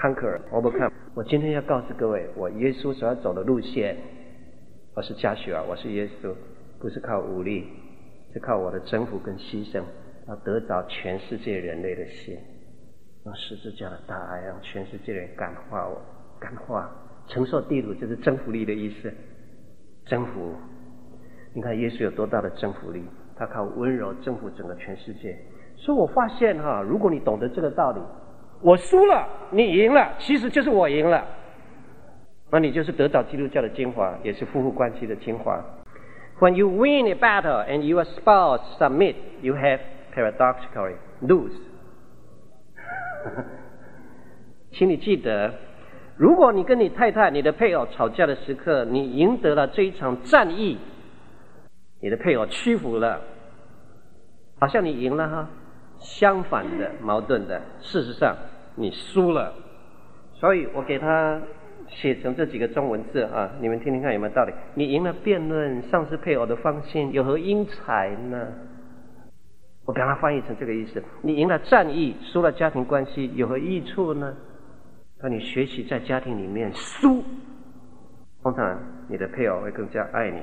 [0.00, 0.90] conquer 我不看。
[1.14, 3.96] 我今天要告诉各位，我耶稣所要走的路线，
[4.94, 6.32] 我是加许尔，我是耶稣，
[6.80, 7.66] 不是靠武力，
[8.32, 9.82] 是靠我的征服跟牺牲，
[10.26, 12.38] 要得着全世界人类的心，
[13.26, 16.00] 用十字架的大爱，让全世界人感化我，
[16.40, 16.90] 感化。”
[17.28, 19.12] 承受地主就是征服力的意思，
[20.06, 20.54] 征服。
[21.52, 23.04] 你看耶稣有多大的征服力？
[23.36, 25.38] 他靠温柔征服整个全世界。
[25.76, 28.00] 所以我发现哈，如果你懂得这个道理，
[28.62, 31.24] 我输了，你赢了，其实就是我赢了。
[32.52, 35.64] 那你就是得到基督教的精华，也是夫妇关系的精华。
[36.40, 39.80] When you win a battle and your spouse submit, you have
[40.14, 41.52] paradoxically lose.
[44.72, 45.54] 请你记得，
[46.16, 50.78] 如果你跟你太太、你的配偶吵架的时刻，你赢得了这一场战役，
[52.00, 53.20] 你的配偶屈服了，
[54.58, 55.48] 好像你赢了哈。
[56.00, 58.36] 相反的，矛盾的，事实上
[58.74, 59.54] 你输了。
[60.34, 61.40] 所以我给他。
[61.88, 64.52] 写成这几个中文字啊，你们听听看有没有道理？
[64.76, 68.46] 你赢了辩论，丧失配偶的芳心，有何英才呢？
[69.84, 74.36] 我把它翻译成这个意思：你赢了战役，输了家庭关系，有何益处呢？
[75.20, 77.24] 当你学习在家庭里面输，
[78.44, 80.38] 通常你的配偶会更加爱你。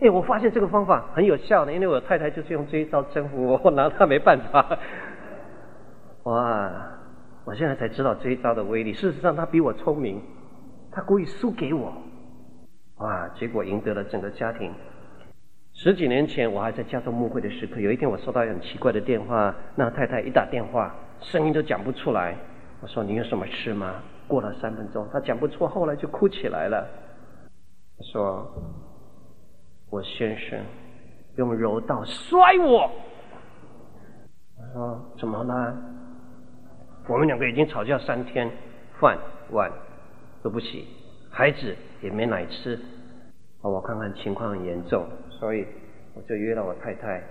[0.00, 4.78] 哎，我发现这个方法很有效的，因为我太太就是用这一招征服我，我拿她没办法。
[6.24, 6.70] 哇！
[7.44, 8.92] 我现在才知道这一招的威力。
[8.92, 10.20] 事实上，他比我聪明，
[10.90, 11.92] 他故意输给我，
[12.96, 13.28] 哇！
[13.36, 14.72] 结果赢得了整个家庭。
[15.72, 22.34] 十几年前，我还在加州牧会的时刻，有一天我收到一很奇怪的电话，那太太一打电话，声音都讲不出来。
[22.80, 23.94] 我说：“你有什么事吗？”
[24.26, 26.84] 过了三分钟，她讲不出，后来就哭起来了。
[27.98, 28.44] 他说
[29.96, 30.58] ：“我先生
[31.36, 32.90] 用柔道摔我。”
[34.60, 35.74] 我说：“怎么了？”
[37.08, 38.50] 我们两个已经吵架三天，
[39.00, 39.16] 饭
[39.52, 39.72] 碗
[40.42, 40.84] 都不洗，
[41.30, 42.78] 孩子也没奶吃。
[43.62, 45.66] 我看看情况很严重，所以
[46.14, 47.22] 我就约了我太太，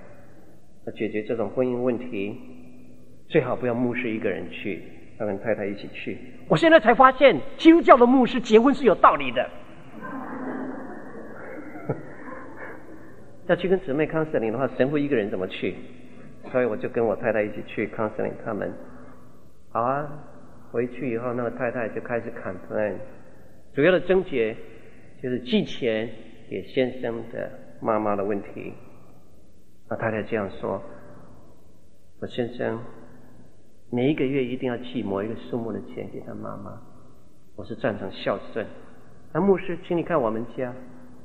[0.87, 2.35] 要解决这种婚姻问题，
[3.29, 4.81] 最好不要牧师一个人去，
[5.19, 6.17] 要跟太太一起去。
[6.49, 9.47] 我现在才发现，基督教的牧师结婚是有道理的，
[13.47, 15.75] 要去跟姊妹 counseling 的话，神父一个人怎么去？
[16.51, 18.71] 所以我就跟我太太一起去 counseling 他们。
[19.71, 20.07] 好啊，
[20.71, 22.95] 回去以后，那个太太就开始 complain，
[23.73, 24.55] 主要的症结
[25.21, 26.09] 就是寄钱
[26.49, 28.73] 给先生的妈妈的问题。
[29.89, 30.81] 那太太这样说
[32.21, 32.79] ：“我先生
[33.91, 36.81] 每一个月一定要寄某一个数目的钱给他妈妈，
[37.55, 38.65] 我是赞成孝顺。
[39.33, 40.73] 那牧师，请你看我们家，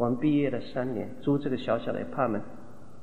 [0.01, 2.41] 我们毕业了三年，租这个小小的 apartment，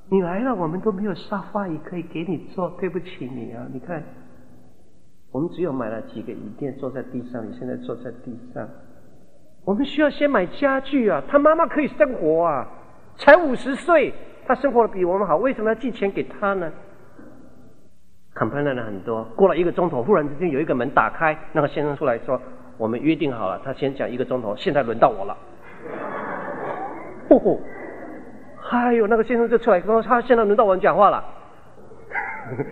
[0.09, 4.03] 你来了，我们都没有沙发椅可以给你坐，对不起你啊，你看。”
[5.31, 7.47] 我们只有买了几个椅垫，坐在地上。
[7.47, 8.67] 你现在坐在地上，
[9.63, 11.21] 我们需要先买家具啊！
[11.27, 12.67] 他妈妈可以生活啊，
[13.15, 14.11] 才五十岁，
[14.47, 16.71] 他生活的比我们好，为什么要寄钱给他呢
[18.33, 22.41] ？complain 了很多，过了一个钟头，忽然之间有一个门打开，那个先生出来说
[22.79, 25.37] ：“我们约定好了，他先讲一个钟头，现在轮到我了。”
[27.27, 27.59] 呼呼，
[28.61, 31.23] 还有那个先生就出来说：“他现在轮到我讲话了。”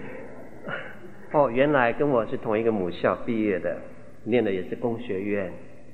[1.34, 3.76] 哦，原来跟我是同一个母校毕业的，
[4.24, 5.52] 念的也是工学院。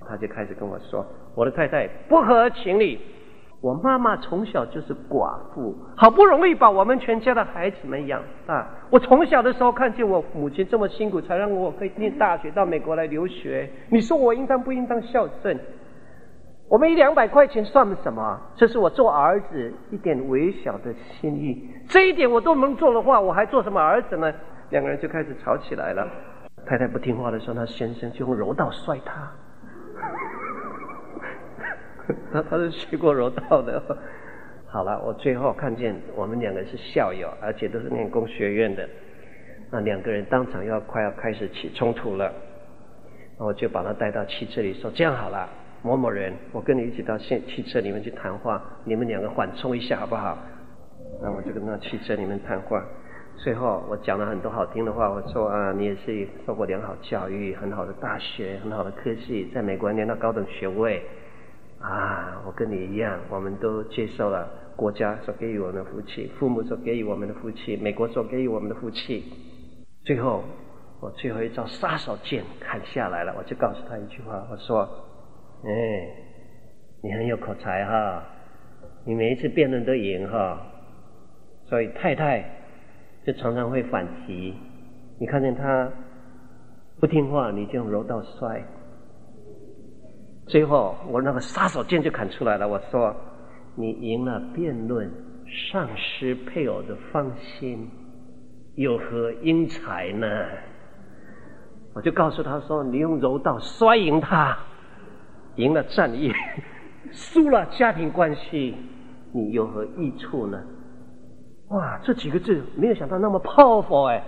[0.07, 2.99] 他就开始跟我说：“我的太太不合情理，
[3.61, 8.67] 我妈妈从小就是寡妇，好不容易把我们全家的孩子们养大。
[8.89, 13.69] 我从小的时候看见我母亲这么辛苦，才让我可以念大学到美国来留学。
[13.89, 15.57] 你说我应当不应当孝顺？
[16.71, 18.39] 我们一两百块钱算什么？
[18.55, 21.69] 这是我做儿子一点微小的心意。
[21.89, 24.33] 这一点我都能做的话，我还做什么儿子呢？”
[24.71, 26.07] 两个人就开始吵起来了。
[26.65, 29.29] 太太不听话的时候，他先生就用柔道摔他。
[32.31, 33.83] 他他是学过柔道的。
[34.67, 38.87] 好了，我最后看见我们两个是校友，而且都是念工学院的。
[39.69, 42.31] 那两个人当场要快要开始起冲突了。
[43.37, 45.49] 那我就把他带到汽车里说：“这样好了，
[45.83, 50.37] 某某人，我跟你一起到汽汽车里面去谈话，你们两个缓冲一下好不好？”
[51.23, 52.83] 那我就跟他汽车里面谈话。
[53.37, 55.09] 最后，我讲了很多好听的话。
[55.09, 61.01] 我说啊，你也是受过良好教育，很好的大学，很好的科系，在美国念到高等学位。
[61.79, 69.23] 啊，我跟你一样，我们都接受了国家所给予我们的福气，父母所给予我们的福气，美国所给予我们的福气。
[70.03, 70.43] 最后，
[70.99, 74.87] 我最后一招杀手锏砍下来了，我就告诉他一句话，我说
[75.65, 76.07] ：“哎，
[77.03, 78.23] 你很有口才哈，
[79.05, 80.61] 你每一次辩论都赢哈，
[81.65, 82.43] 所以太太。”
[83.23, 84.55] 就常常会反击，
[85.19, 85.87] 你看见他
[86.99, 88.59] 不听话，你就用柔道摔。
[90.47, 93.15] 最后我那个杀手锏就砍出来了，我说
[93.77, 95.07] ：“你赢了辩论，
[95.71, 97.87] 丧失配偶的芳心，
[98.73, 100.27] 有何英才呢？”
[101.93, 104.57] 我就告诉他说：“你用柔道摔赢他，
[105.55, 106.33] 赢了战役，
[107.11, 108.75] 输了家庭关系，
[109.33, 110.61] 你有何益处呢？”
[111.69, 114.21] 哇，这几个字没有想到那么 powerful 哎！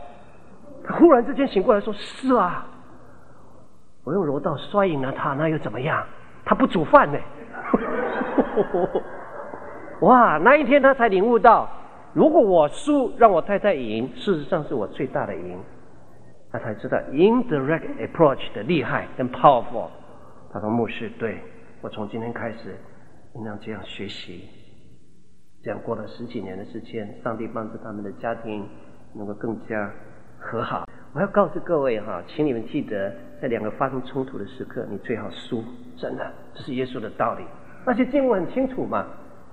[0.85, 2.65] 他忽然之间醒过来说：“是啊，
[4.03, 6.05] 我用柔道摔赢了他，那又怎么样？
[6.45, 7.17] 他不煮饭呢。
[10.01, 11.69] ”哇，那一天他才领悟到，
[12.13, 15.57] 如果我输，让我太太赢，事实上是我最大的赢。
[16.51, 19.87] 他才知道 indirect approach 的厉害跟 powerful。
[20.53, 21.39] 他说：“牧师，对，
[21.81, 22.77] 我从今天开始
[23.33, 24.47] 应当这样学习。”
[25.63, 28.63] 这样过了十几年的时间，上帝帮助他们的家庭
[29.15, 29.91] 能够更加
[30.37, 30.87] 和好。
[31.13, 35.63] 我要告诉各位哈，请你们记得，在两个发生冲突的时刻，你最好输。
[35.97, 37.43] 真的，这是耶稣的道理。
[37.85, 39.07] 那些经文很清楚嘛，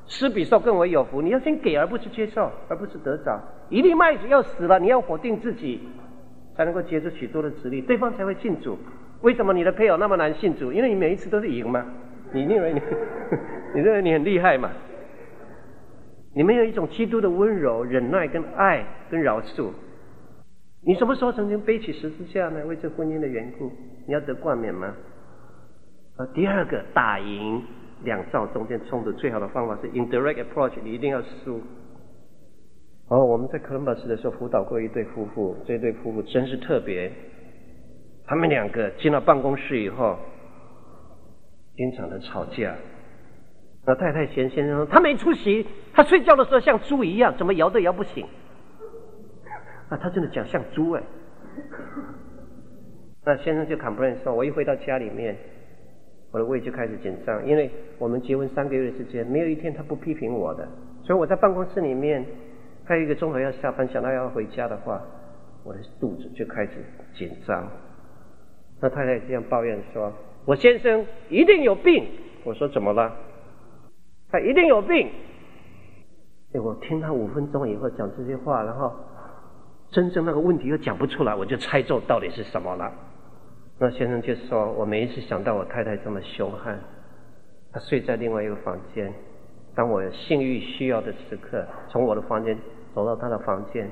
[0.07, 1.23] 施比受更为有福。
[1.23, 3.41] 你要先给，而不是接受，而不是得着。
[3.71, 5.81] 一粒麦子要死了，你要否定自己，
[6.57, 8.77] 才能够结出许多的子粒，对方才会信主。
[9.23, 10.73] 为什么你的配偶那么难信主？
[10.73, 11.85] 因为你每一次都是赢嘛。
[12.33, 12.81] 你认为你，
[13.75, 14.71] 你认为你很厉害嘛？
[16.35, 19.71] 你们有一种基督的温柔、忍耐、跟爱、跟饶恕。
[20.87, 22.65] 你什么时候曾经背起十字架呢？
[22.67, 23.71] 为这婚姻的缘故，
[24.07, 24.95] 你要得冠冕吗？
[26.17, 27.63] 呃，第二个打赢
[28.05, 31.61] 两兆中间冲突最好的方法是 indirect approach，你一定要输。
[33.09, 37.11] 哦，我们在科伦堡市的时候辅导过一对夫妇，这对夫妇真是特别。
[38.31, 40.17] 他们两个进了办公室以后，
[41.75, 42.77] 经常的吵架。
[43.85, 48.25] 那太太嫌先生说他没出息，他睡觉的时候像猪一样，怎么摇都摇不醒。
[49.89, 51.03] 啊，他真的讲像猪哎。
[53.25, 55.37] 那先生就 complain 说，我一回到家里面，
[56.31, 57.69] 我的胃就开始紧张，因为
[57.99, 60.69] 我们结婚三个月的时间，没有一天他不批评我的。
[61.03, 62.25] 所以我在办公室里面，
[62.85, 65.03] 还有一个钟头要下班，想到要回家的话，
[65.65, 66.75] 我的肚子就开始
[67.13, 67.69] 紧张。
[68.81, 70.13] 那太太这样抱怨说，
[70.47, 72.07] 我先生一定有病。
[72.45, 73.15] 我说怎么了？
[74.31, 75.11] 他一定有病。
[76.55, 78.93] 哎，我听他五分钟以后讲这些话，然后
[79.91, 82.93] 真正那个问题又讲不出来，我就猜中到底是什么了。
[83.79, 86.79] 那先生就说：“我每一次想到我太太这么凶悍，
[87.73, 89.13] 她睡在另外一个房间，
[89.75, 92.59] 当我有性欲需要的时刻，从我的房间
[92.95, 93.91] 走到她的房间，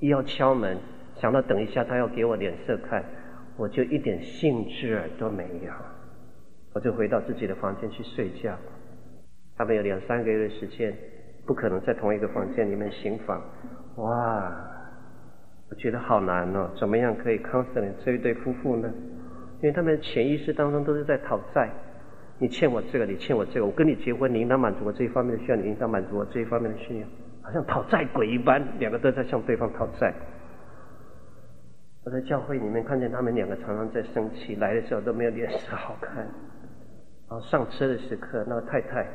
[0.00, 0.78] 一要敲门，
[1.16, 3.04] 想到等一下她要给我脸色看，
[3.56, 5.72] 我就一点兴致都没有，
[6.74, 8.56] 我就回到自己的房间去睡觉。”
[9.56, 10.92] 他们有两三个月的时间，
[11.46, 13.40] 不可能在同一个房间里面行房。
[13.98, 14.52] 哇，
[15.70, 18.92] 我觉得好难哦，怎么样可以 counseling 这一对夫妇呢？
[19.62, 21.70] 因为他们潜意识当中都是在讨债，
[22.40, 27.06] 你欠我这个，你欠我这个，我跟你结婚，你应当满足我这一方面的需要，你应当满足我这一方面的需要，
[27.40, 30.12] 好像讨债鬼一般，两个都在向对方讨债。
[32.04, 36.16] 我在教会里面看见他们两个常常在生气，来的时候都没有脸色好看。
[36.16, 39.06] 然后上车的时刻，那个太太。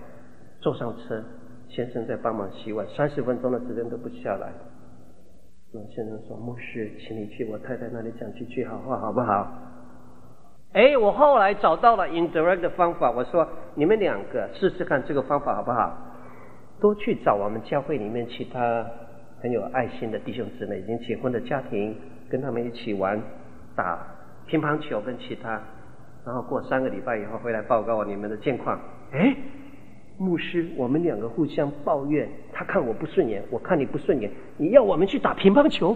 [0.62, 1.24] 坐上车，
[1.70, 4.52] 先生在帮忙洗碗，三十分钟的时间都不下来。
[5.72, 9.48] 那先生说：“牧师，请你去我太太那里讲几句好话，好不好？”
[10.74, 15.96] 哎，我后来找到了 indirect 的方法，我说：“你们两个试试看这个方法好不好？
[16.82, 18.86] 多去找我们教会里面其他
[19.42, 21.96] 很有爱心的弟兄姊妹，已经结婚的家庭，
[22.30, 23.20] 跟他们一起玩
[23.76, 24.00] 打
[24.46, 25.62] 乒乓球跟其他，
[26.26, 28.80] 然后过三个礼拜以后回来报告我你们的近况。”
[29.12, 29.36] 哎。
[30.22, 35.96] 牧师，我们两个互相抱怨，他看我不顺眼，我看你不顺眼，你要我们去打乒乓球，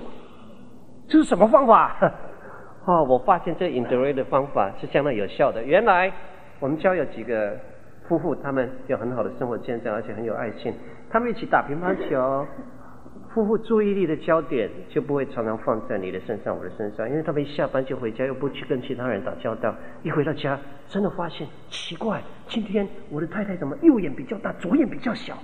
[1.10, 1.98] 这是什么方法？
[2.88, 5.62] 哦，我发现这 indirect 的方法是相当有效的。
[5.62, 6.10] 原来
[6.62, 7.60] 我们教有几个
[8.08, 10.74] 夫妇，他们有很好的生活见证，而且很有爱心，
[11.10, 12.48] 他们一起打乒乓球。
[13.34, 19.74] 夫妇注意力的焦点就不会常常放在你的身上、我的身上，因为他们一下班就回家，又不去跟其他人打交道。
[20.04, 25.36] 一回到家，真的发现奇怪，今天我的太太怎么右眼比较大，左眼比较小？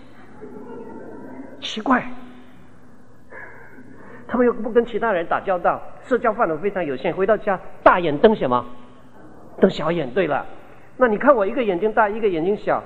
[1.59, 2.07] 奇怪，
[4.27, 7.11] 他们又不跟其他人打交道，社交范围非常有限。
[7.11, 8.63] 回到家，大眼瞪什么？
[9.59, 10.07] 瞪小眼。
[10.13, 10.45] 对了，
[10.97, 12.83] 那你看我一个眼睛大，一个眼睛小，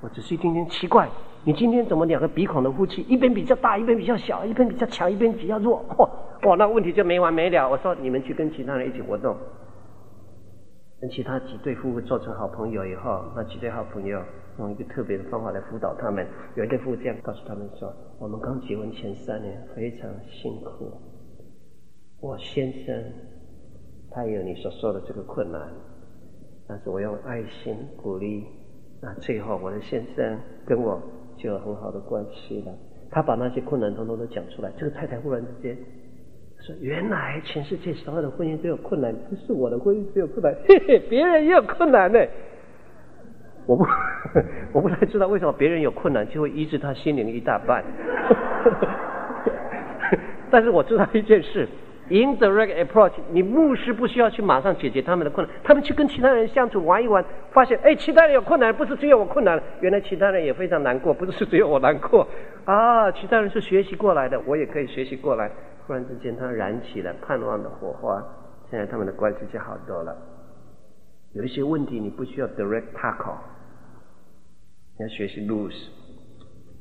[0.00, 1.06] 我仔细听听，奇怪。
[1.46, 5.76] 你今天怎么两个鼻孔的呼气，一边比较大，一边比较小，一边比较强，一边比较弱？
[5.96, 6.10] 哇，
[6.42, 7.70] 哇，那问题就没完没了。
[7.70, 9.36] 我说你们去跟其他人一起活动，
[11.00, 14.20] 跟其他几对夫妇做成好朋友以后，那几对好朋友
[14.58, 16.26] 用一个特别的方法来辅导他们。
[16.56, 20.90] 有一对夫妇这样告诉他们说：“我们刚结婚前三年非常辛苦，
[22.20, 23.04] 我先生
[24.10, 25.60] 他也有你所说的这个困难，
[26.66, 28.44] 但是我用爱心鼓励，
[29.00, 31.00] 那最后我的先生跟我。”
[31.36, 32.72] 就有很好的关系了。
[33.10, 34.70] 他把那些困难通通都讲出来。
[34.76, 35.76] 这个太太忽然之间
[36.60, 42.18] 说：“原来全世界所有的婚姻都有困难，不是我的婚姻只有困难， 嘿嘿，别人也有困难呢。”
[43.66, 43.84] 我不，
[44.72, 47.84] 我不太知道为什么别人有困难就会医治他心灵一大半。
[50.50, 51.68] 但是我知道一件事
[52.08, 62.26] ，indirect approach，你牧师不需要去马上解决他们的困难，他们去跟其他人相处玩一玩，发现哎，其他人有困难，不是只有我困难了，原来其他人也非常难过，不是只有我难过
[62.64, 65.50] 啊，其他人是学习过来的，我也可以学习过来。
[65.86, 68.20] 突然之间，他燃起了盼望的火花，
[68.70, 70.16] 现在他们的关系就好多了。
[71.32, 73.36] 有一些问题你不需要 direct tackle，
[74.98, 75.88] 你要学习 lose，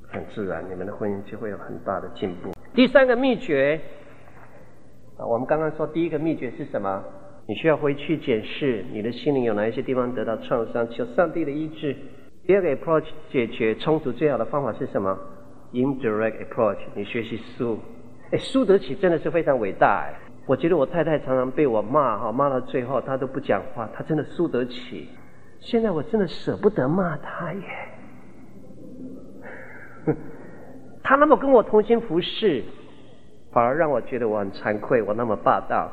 [0.08, 2.52] 很自然，你们的婚姻就会有很大的进步。
[2.74, 3.80] 第三个秘诀，
[5.18, 7.04] 啊，我们刚刚说第一个秘诀是什么？
[7.48, 11.96] 你需要回去检视你的心灵有哪一些地方得到创伤，求上帝的医治。
[12.46, 15.18] 第二个 approach 解决冲突最好的方法是什么
[15.74, 17.80] ？indirect approach，你学习输。
[18.32, 20.14] 哎，输得起真的是非常伟大哎！
[20.48, 25.08] 我觉得我太太常常被我骂哈，骂到最后她都不讲话，她真的输得起。
[25.60, 27.62] 现在我真的舍不得骂她耶，
[31.04, 32.64] 她那么跟我同心服侍，
[33.56, 35.90] 反而让我觉得我很惭愧，我那么霸道。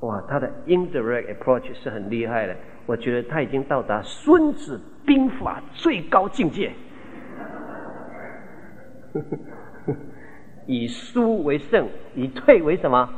[0.00, 2.56] 哇，他的 indirect approach 是很厉害的，
[2.86, 6.72] 我觉得他已经到达《孙子兵法》最高境界。
[10.66, 13.10] 以输为胜，以退为什么？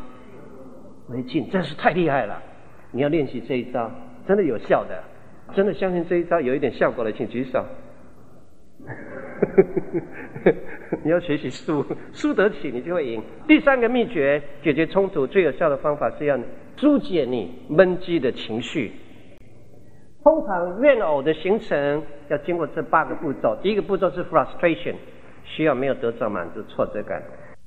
[1.10, 2.42] 为进，真是太厉害了！
[2.90, 3.88] 你要练习这一招，
[4.26, 5.04] 真的有效的，
[5.54, 7.64] 真的相信这一招有一点效果的，请举手。
[11.04, 13.22] 你要学习输，输得起，你就会赢。
[13.46, 16.38] 第三个秘诀，解决冲突最有效的方法是要
[16.76, 18.92] 疏解你闷积的情绪。
[20.22, 24.94] 通常怨偶的形成要经过这八个步骤，第一个步骤是 frustration。
[25.48, 27.22] 需要没有得到满足挫折感，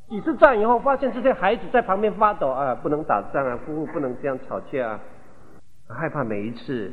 [0.10, 5.00] 几次战以后，发现这些孩子在旁边发抖啊，不能打仗啊，夫妇不能这样吵架啊，
[5.88, 6.92] 害怕每一次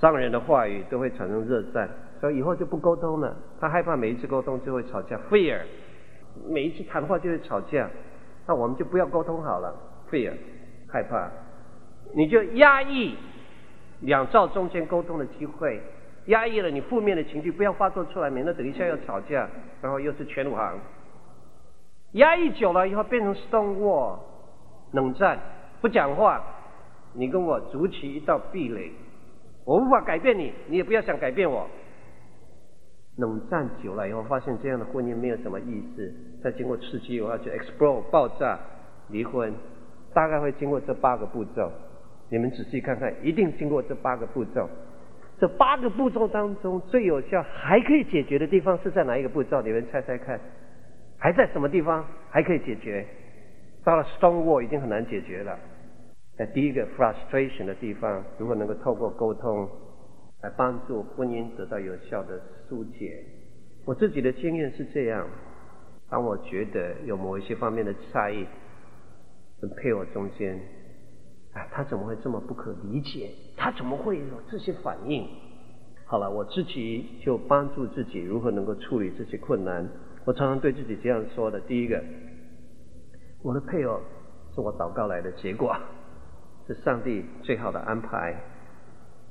[0.00, 1.86] 伤人的话语都会产生热战，
[2.20, 3.34] 所以以后就不沟通了。
[3.60, 5.60] 他害怕每一次沟通就会吵架，fear，
[6.48, 7.88] 每一次谈话就会吵架，
[8.46, 9.74] 那我们就不要沟通好了
[10.10, 10.32] ，fear，
[10.88, 11.30] 害怕，
[12.14, 13.16] 你就压抑
[14.00, 15.80] 两造中间沟通的机会。
[16.26, 19.48] 压抑了你负面的情绪，不要发作出来，免得等一下要吵架，
[19.80, 20.78] 然后又是全武行。
[22.12, 24.18] 压抑久了以后变成 stone wall，
[24.92, 25.38] 冷战，
[25.80, 26.44] 不讲话，
[27.14, 28.92] 你跟我筑起一道壁垒，
[29.64, 31.66] 我无法改变你，你也不要想改变我。
[33.20, 36.12] 冷战久了以后，发现这样的婚姻没有什么意思，
[36.42, 38.58] 再经过刺激，我要去 explode 爆炸，
[39.10, 39.52] 离婚，
[40.12, 41.70] 大概会经过这八个步骤，
[42.30, 44.68] 你们仔细看看，一定经过这八个步骤。
[45.38, 49.62] 这八个步骤当中最有效、还可以解决的地方是在哪一个步骤？
[49.62, 50.38] 你们猜猜看，
[51.18, 53.06] 还在什么地方还可以解决？
[53.82, 55.58] 到了 stone wall 已经很难解决了。
[56.36, 59.68] 在第一个 frustration 的地方，如果能够透过沟通
[60.42, 62.40] 来帮助婚姻得到有效的
[62.70, 63.24] 疏解，
[63.84, 65.26] 我自己的经验是这样：
[66.08, 68.46] 当我觉得有某一些方面的差异
[69.60, 70.58] 跟配偶中间。
[71.52, 73.28] 哎，他怎么会这么不可理解？
[73.56, 75.26] 他怎么会有这些反应？
[76.06, 79.88] 好了，我自己就帮助自己如何能够处理这些困难。
[80.24, 82.00] 我常常对自己这样说的：第一个，
[83.42, 84.00] 我的配偶
[84.54, 85.76] 是我祷告来的结果，
[86.68, 88.40] 是上帝最好的安排。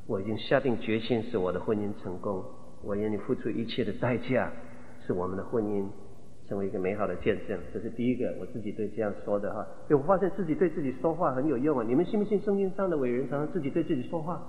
[0.06, 2.44] 我已经下定决心使我的婚姻成功，
[2.84, 4.52] 我愿意付出一切的代价，
[5.06, 5.86] 使我们的婚姻。
[6.48, 9.64] 成为一个美好的见证，这是第一个，我自己对这样说的哈。
[9.88, 11.86] 因为我发现自己对自己说话很有用啊。
[11.88, 14.42] 你们信不信圣经上的伟人常常自己对自己说话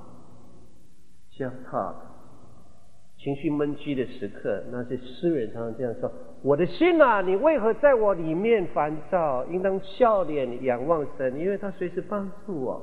[1.37, 1.97] ？Self talk。
[3.19, 6.11] 情绪闷积的时刻，那些诗人常常这样说
[6.41, 9.45] ：“我的心啊，你为何在我里面烦躁？
[9.51, 12.81] 应当笑脸仰望神，因为他随时帮助我。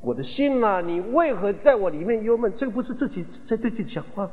[0.00, 2.50] 我的心啊，你为何在我里面忧闷？
[2.56, 4.30] 这个不是自己在对自己讲话，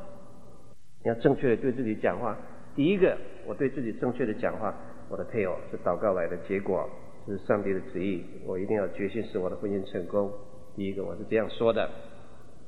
[1.05, 2.35] 你要正确的对自己讲话。”
[2.75, 4.75] 第一个，我对自己正确的讲话，
[5.07, 6.89] 我的配偶是祷告来的结果，
[7.25, 10.29] 是上帝的旨意，我一定要决心使我的婚姻成功。
[10.75, 11.89] 第一个，我是这样说的。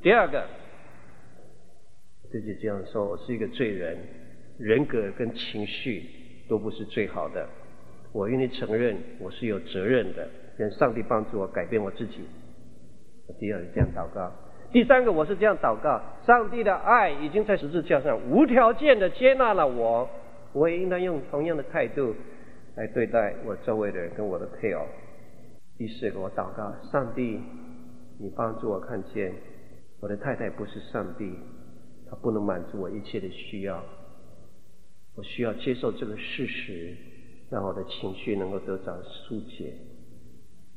[0.01, 0.45] 第二个，
[2.31, 3.97] 自己这样说，我是一个罪人，
[4.57, 6.03] 人格跟情绪
[6.47, 7.49] 都不是最好的，
[8.13, 10.25] 我愿意承认我是有责任的，
[10.59, 12.21] 愿上帝帮助我改变我自己。
[13.27, 14.31] 我第二，这样祷告。
[14.69, 20.09] 第三个，我是这样祷告：上帝的爱已经在十字架上无条件的接纳了我，
[20.51, 22.13] 我也应当用同样的态度
[22.75, 24.85] 来对待我周围的人跟我的配偶。
[25.77, 27.39] 第四个，我祷告：上帝，
[28.19, 29.31] 你帮助我看见
[30.01, 31.31] 我的太太不是上帝，
[32.09, 33.81] 她不能满足我一切的需要，
[35.15, 36.93] 我需要接受这个事实，
[37.49, 39.73] 让我的情绪能够得到疏解。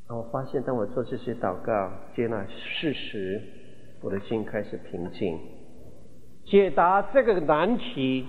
[0.09, 3.43] 然后我发现，当我做这些祷告，接纳事实。
[4.03, 5.39] 我的心开始平静。
[6.47, 8.27] 解答这个难题，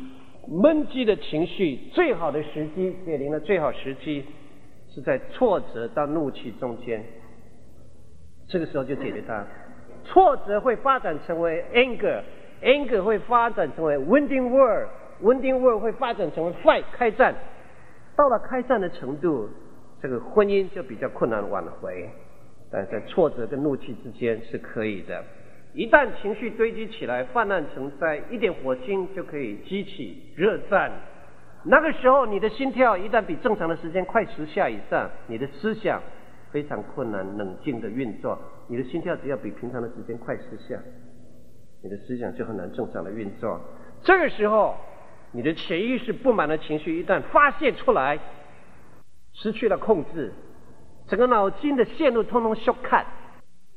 [0.47, 4.25] 闷积的情绪最好的时机，解铃的最好时机，
[4.93, 7.03] 是在挫折到怒气中间，
[8.47, 9.45] 这个时候就解决它。
[10.03, 17.33] 挫折会发展成为 anger，anger 会发展成为 winding war，winding war 会发展成为 fight 开战。
[18.17, 19.47] 到了开战的程度，
[20.01, 22.09] 这个婚姻就比较困难挽回。
[22.69, 25.23] 但在挫折跟怒气之间是可以的。
[25.73, 30.91] 一旦情绪堆积起来，泛滥成灾，一点火星就可以激起热战。
[31.63, 36.01] 那个时候，你的心跳一旦比正常的时间快十下以上，你的思想
[36.51, 38.37] 非常困难冷静的运作。
[38.67, 40.77] 你的心跳只要比平常的时间快十下，
[41.81, 43.61] 你的思想就很难正常的运作。
[44.03, 44.75] 这个时候，
[45.31, 48.19] 你的潜意识不满的情绪一旦发泄出来，
[49.33, 50.33] 失去了控制，
[51.07, 53.05] 整个脑筋的线路通通 shortcut。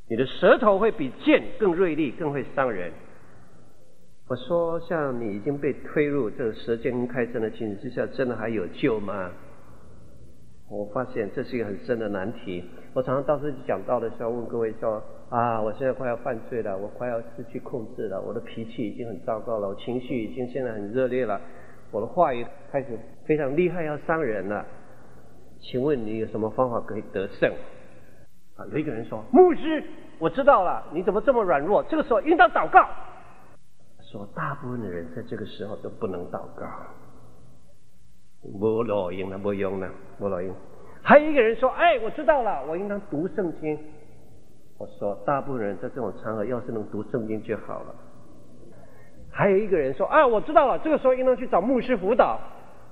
[0.08, 2.92] 你的舌头会比剑更锐利，更会伤人。
[4.28, 9.30] 我说，像你已经被推入这个舌尖开战的情形之下，真的还有救吗？
[10.70, 12.64] 我发现这是一个很深的难题。
[12.94, 21.40] 我常常到处讲到的时候，问各位说：啊，我现在快要犯罪了，我快要失去控制了，我的脾气已经很糟糕了，我情绪已经现在很热烈了，
[21.90, 24.66] 我的话语开始非常厉害，要伤人了。
[25.60, 27.52] 请问你有什么方法可以得胜？
[28.56, 29.82] 啊，有一个人说：“牧师，
[30.18, 31.82] 我知道了，你怎么这么软弱？
[31.84, 32.86] 这个时候应当祷告。”
[34.00, 36.66] 说大部分的人在这个时候都不能祷告，
[38.42, 40.54] 没路用了，没用了，没路用。
[41.02, 43.76] 还有一个人说：“哎，我知道了，我应当读圣经。”
[44.78, 47.94] 我说大部分人在这种场合要是能读圣经就好了。
[49.32, 52.38] 还有一个人说：“啊，我知道了，这个时候应当去找牧师辅导。”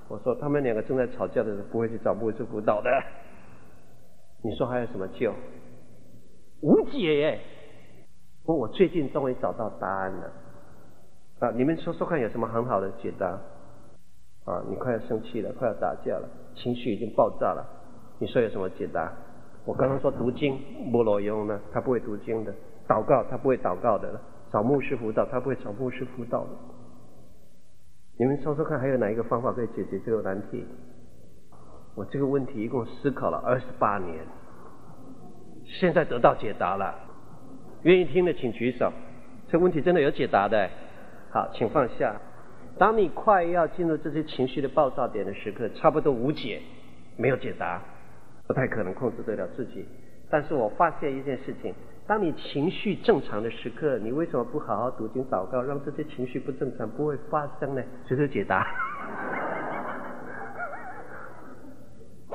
[0.09, 2.91] 我说他们两个正在吵架的时候不会去找牧师辅导的。
[4.43, 5.33] 你说还有什么救？
[6.63, 7.39] 无解耶！
[8.45, 10.31] 不过我最近终于找到答案了
[11.39, 11.51] 啊！
[11.51, 13.27] 你们说说看，有什么很好的解答？
[14.45, 17.67] 啊，你快要生气了，快要打架了，情绪已经爆炸了。
[18.17, 19.11] 你说有什么解答？
[19.65, 20.57] 我刚刚说读经，
[20.89, 22.53] 没罗用呢，他不会读经的；
[22.87, 24.07] 祷告，他不会祷告的；
[24.49, 26.49] 找牧师辅导，他不会找牧师辅导的。
[28.17, 30.65] 你们说说看，还有哪一个方法可以解决这个难题？
[31.95, 34.25] 我这个问题一共思考了二十八年，
[35.79, 36.93] 现在得到解答了。
[37.83, 38.91] 愿意听的请举手。
[39.49, 40.69] 这问题真的有解答的。
[41.31, 42.15] 好，请放下。
[42.77, 46.61] 当你快要进入这些情绪的爆炸点的时刻，差不多无解，
[47.17, 47.81] 没有解答，
[48.47, 49.85] 不太可能控制得了自己。
[50.29, 51.73] 但是我发现一件事情：
[52.07, 57.83] 当你情绪正常的时刻，你为什么不好好读经祷告，让这些情绪不正常不会发生呢？
[58.07, 58.65] 这是解答。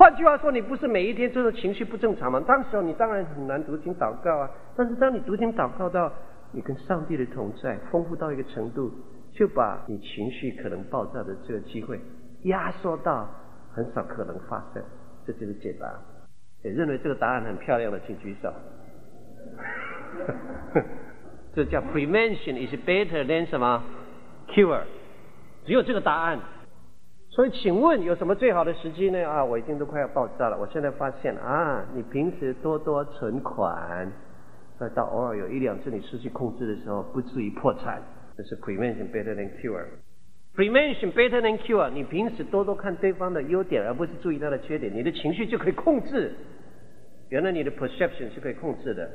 [0.09, 2.43] 换句话说，你不是每一天都是情绪不正常吗？
[2.47, 4.49] 当时候你当然很难读经祷告啊。
[4.75, 6.11] 但是当你读经祷告到
[6.51, 8.91] 你跟上帝的同在丰富到一个程度，
[9.31, 12.01] 就把你情绪可能爆炸的这个机会
[12.45, 13.29] 压缩到
[13.71, 14.83] 很少可能发生。
[15.27, 15.87] 这就是解答。
[16.63, 18.51] 也认为这个答案很漂亮的，请举手。
[21.53, 23.83] 这叫 prevention is better than 什么
[24.47, 24.81] cure？
[25.67, 26.39] 只有这个答案。
[27.31, 29.23] 所以，请问有什么最好的时机呢？
[29.23, 30.57] 啊，我已经都快要爆炸了。
[30.59, 34.11] 我现在发现啊，你平时多多存款，
[34.79, 38.01] 再到偶尔有一两次你失去控制的时候，不至于破产。
[38.35, 39.85] 这是 prevention better than cure。
[40.55, 41.89] prevention better than cure。
[41.91, 46.33] 你平时多多看对方的优点，而不是注意他的缺点，你的情绪就可以控制。
[47.29, 49.07] 原来你的 perception 是可以控制的。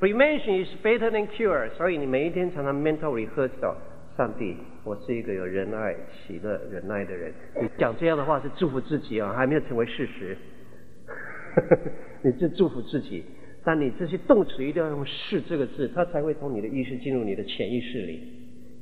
[0.00, 1.68] prevention is better than cure。
[1.76, 3.74] 所以你每一天常常 mental rehearsal。
[4.16, 5.92] 上帝，我是一个有仁爱、
[6.24, 7.32] 喜乐、忍耐的人。
[7.60, 10.36] 你讲这样的话是祝福自己啊，还没有成为事实。
[12.22, 13.24] 你是祝福自己，
[13.64, 18.20] 但你这些动词一定要用“是”这个字，它才会从你的意识进入你的潜意识里。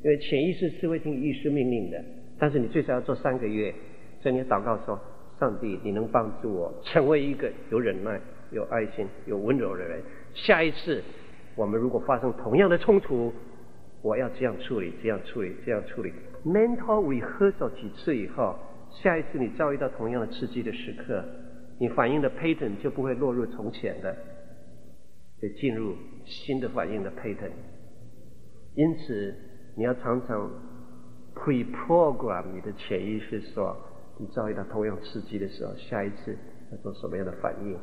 [0.05, 1.97] 因为潜意识是会听意识命令的。
[2.39, 3.73] 但是你最少要做三个月，
[4.21, 5.01] 所以你祷告说
[5.41, 8.21] ：“上帝，你能帮助我成为一个有忍耐、
[8.51, 10.03] 有爱心、有温柔的人。
[10.35, 11.03] 下一次
[11.57, 13.33] 我们如果发生同样的冲突。”
[14.03, 16.13] 我要这样处理，这样处理，这样处理。
[16.45, 18.59] Mental rehearsal 几次以后，
[18.91, 21.25] 下一次你遭遇到同样的刺激的时刻，
[21.79, 24.17] 你反应的 pattern 就不会落入从前的，
[25.41, 25.95] 得进入
[26.27, 27.53] 新的反应的 pattern。
[28.75, 29.35] 因此，
[29.77, 30.51] 你要常常
[31.37, 33.77] pre-program 你的潜意识，说
[34.19, 36.37] 你遭遇到同样刺激的时候，下一次
[36.73, 37.79] 要做什么样的反应？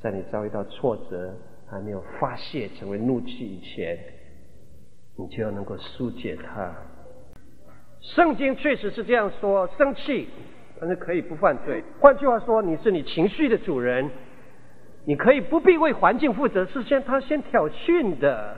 [0.00, 1.34] 在你遭遇到挫折
[1.68, 3.98] 还没有发泄成为怒气以前。
[5.20, 6.72] 你就要能够疏解它。
[8.00, 10.28] 圣经确实是这样说：生气，
[10.80, 11.84] 但是可以不犯罪。
[12.00, 14.08] 换句话说，你是你情绪的主人，
[15.04, 18.56] 你可以不必为环境负责，是先他先挑衅的，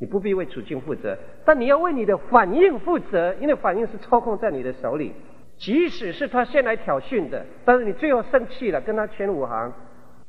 [0.00, 5.12] 你不必为处境负责，但你要为你的反应负责，因为反应是操控在你的手里。
[5.58, 9.72] 即使是他先来挑衅的，但是你最后生气了，跟他签五行，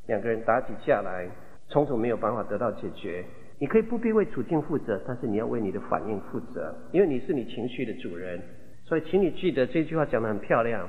[0.05, 1.27] 两个人打起架来，
[1.69, 3.25] 冲突没有办法得到解决。
[3.59, 8.41] 你可以不必为处境负责，但是你要为你的反应负责，因为你是你情绪的主人。
[8.85, 10.87] 所以，请你记得这句话讲得很漂亮。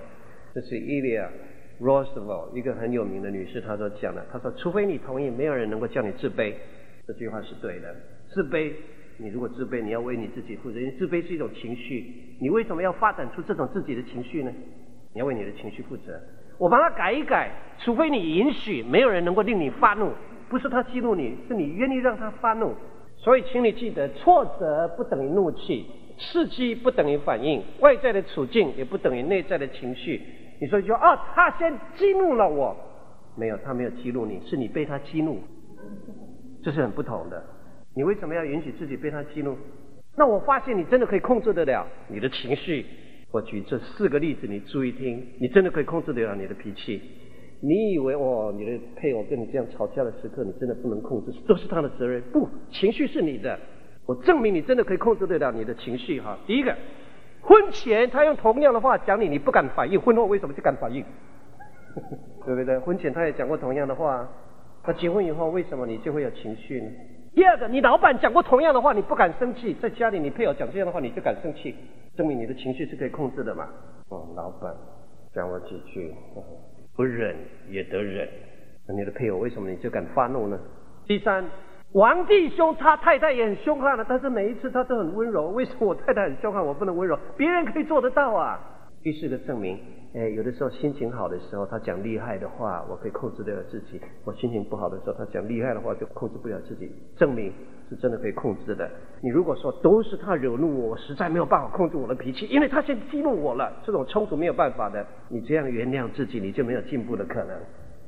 [0.52, 1.28] 这是 Eleanor
[1.80, 4.24] Roosevelt 一个很有名的女士，她所讲的。
[4.32, 6.54] 她说：“除非你同意，没有人能够叫你自卑。”
[7.06, 7.94] 这句话是对的。
[8.28, 8.72] 自卑，
[9.18, 10.80] 你如果自卑，你要为你自己负责。
[10.80, 14.52] 因为自卑是一种情绪，你为什么要发展出这种自己的情绪呢？
[15.12, 16.20] 你要为你的情绪负责。
[16.58, 20.10] 我把它改一改，除非你允许，没有人能够令你发怒。
[20.54, 22.72] 不是他激怒你，是你愿意让他发怒。
[23.16, 25.84] 所以，请你记得，挫折不等于怒气，
[26.16, 30.22] 刺激不等于反应，外在的处境也不等于内在的情绪。
[30.60, 32.76] 你说一句啊，他先激怒了我，
[33.36, 35.40] 没有，他没有激怒你，是你被他激怒，
[36.62, 37.42] 这是很不同的。
[37.96, 39.56] 你为什么要允许自己被他激怒？
[40.16, 42.86] 那我发现你真的可以控制得了你的情绪。
[43.32, 47.02] 我举这四个例子，你注意听，你真的可以控制得了你的脾气。
[47.66, 52.20] 你以为哦，你的配偶跟你这样吵架的时刻，你真的不能控制，都是他的责任。
[52.30, 53.58] 不，情绪是你的。
[54.04, 56.36] 我证明你真的可以控制得了你的情绪哈。
[56.46, 56.76] 第一个，
[57.40, 61.02] 婚前他用同样的话讲你，你不敢反应，婚后为什么就敢反应？
[62.44, 62.78] 对不对？
[62.80, 64.28] 婚前他也讲过同样的话，
[64.86, 66.90] 那结婚以后为什么你就会有情绪呢？
[67.34, 71.74] 第二个，你老板讲过同样的话，你不敢生气，在家里你配偶讲这样的话，你就敢生气，
[72.14, 73.70] 证明你的情绪是可以控制的嘛。
[74.10, 74.74] 哦，老板
[75.34, 76.12] 讲我几句。
[76.94, 77.34] 哦不忍
[77.68, 78.28] 也得忍，
[78.86, 80.58] 那你的配偶为什么你就敢发怒呢？
[81.06, 81.44] 第三，
[81.92, 87.18] 王弟兄他太太也很凶悍了，但是每一次他都很温柔，为什么我太太很凶悍，我不能温柔？
[87.36, 88.60] 别人可以做得到啊。
[89.02, 89.78] 第四个证明，
[90.14, 96.90] 哎，有的时候心情好的时候，他讲厉害的话，我可以控制得了自己；我心情不好的时候，他讲厉害的话就控制不了自己。
[97.16, 97.52] 证明
[97.88, 98.90] 是真的可以控制的。
[99.20, 105.06] 你如果说都是他惹怒我，我实在没有办法控制我的脾气，因为他先激怒我了，这种冲突没有办法的。
[105.28, 107.56] 你这样原谅自己，你就没有进步的可能。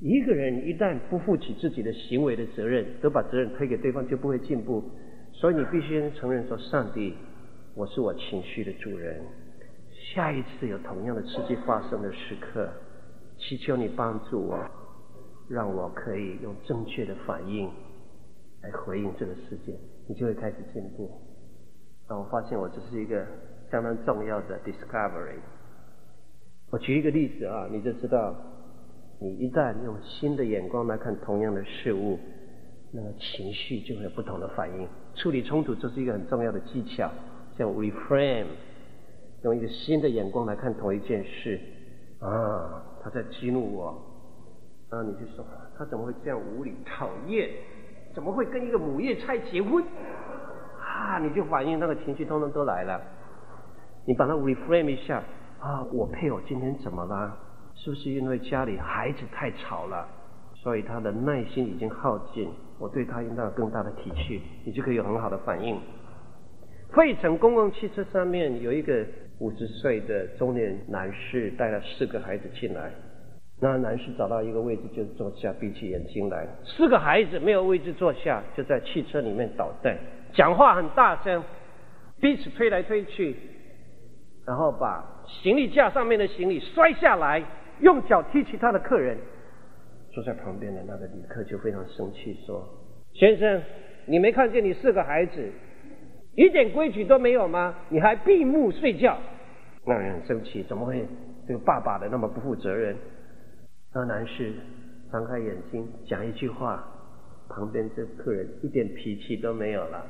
[0.01, 4.85] 一个人一旦不负起自己的行为的责任，都把责任推给对方，就不会进步。
[5.33, 7.14] 所以你必须承认说：上帝，
[7.74, 9.22] 我是我情绪的主人。
[10.14, 12.68] 下一次有同样的刺激发生的时刻，
[13.39, 14.59] 祈求你帮助我，
[15.49, 17.70] 让我可以用正确的反应
[18.67, 19.73] 来回应这个世界，
[20.09, 21.09] 你就会开始进步。
[22.09, 23.25] 让我发现我这是一个
[23.71, 25.39] 相当重要的 discovery。
[26.71, 28.35] 我举一个例子啊，你就知道，
[29.21, 32.19] 你一旦用新的眼光来看同样的事物，
[32.91, 34.89] 那么情绪就会有不同的反应。
[35.14, 37.09] 处理冲突这是一个很重要的技巧，
[37.57, 38.47] 像 reframe。
[39.43, 41.61] 用一个新的眼光来看同一件事，
[42.19, 44.03] 啊，他在激怒我，
[44.89, 45.45] 啊，你就说
[45.79, 47.49] 他怎么会这样无理讨厌？
[48.17, 49.85] 怎么会跟一个母夜叉结婚？
[50.81, 52.99] 啊，你就反应那个情绪通通都来了。
[54.07, 55.23] 你把它 reframe 一下，
[55.61, 57.37] 啊，我配偶今天怎么了？
[57.75, 60.09] 是不是因为家里孩子太吵了？
[60.55, 65.79] 所以他的耐心已经耗尽，我对他应当有更大的体恤，你就可以有很好的反应。
[66.95, 69.07] 费城公共汽车上面有一个。
[69.39, 72.91] 五十岁的中年男士带了四个孩子进来，
[73.61, 76.46] 那男士找到一个位置就坐下，闭起眼睛来。
[76.64, 79.96] 四个孩子没有位置坐下，就在汽车里面捣蛋，
[80.34, 81.42] 讲话很大声，
[82.20, 83.34] 彼此推来推去，
[84.46, 87.42] 然后把行李架上面的行李摔下来，
[87.80, 89.16] 用脚踢其他的客人。
[90.12, 92.62] 坐在旁边的那个旅客就非常生气，说
[93.14, 93.62] ：“先生，
[94.07, 95.50] 你没看见你四个孩子？”
[96.36, 97.74] 一点规矩都没有吗？
[97.88, 99.16] 你还闭目睡觉？
[99.86, 101.07] 那人很生气，怎么会
[101.46, 102.94] 对爸爸的那么不负责任？
[103.97, 104.53] 那男士
[105.11, 106.86] 张开眼睛讲一句话，
[107.49, 110.05] 旁边这客人一点脾气都没有了，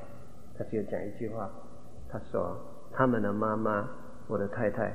[0.58, 1.48] 他就讲一句话，
[2.08, 2.58] 他说
[2.90, 3.88] ：“他们的妈妈，
[4.26, 4.92] 我的太太，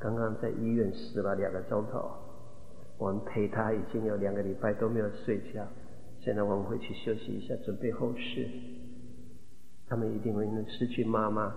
[0.00, 2.10] 刚刚在医院死了两个钟头，
[2.98, 5.64] 我们陪她已经有两个礼拜都没有睡觉，
[6.18, 8.48] 现在我们回去休息一下，准备后事。”
[9.86, 11.54] 他们一定会因为失去妈妈，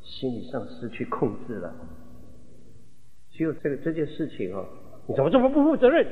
[0.00, 1.72] 心理上失去控制了。
[3.30, 4.66] 只有这个这件事情哦，
[5.06, 6.06] 你怎么这么不负责任？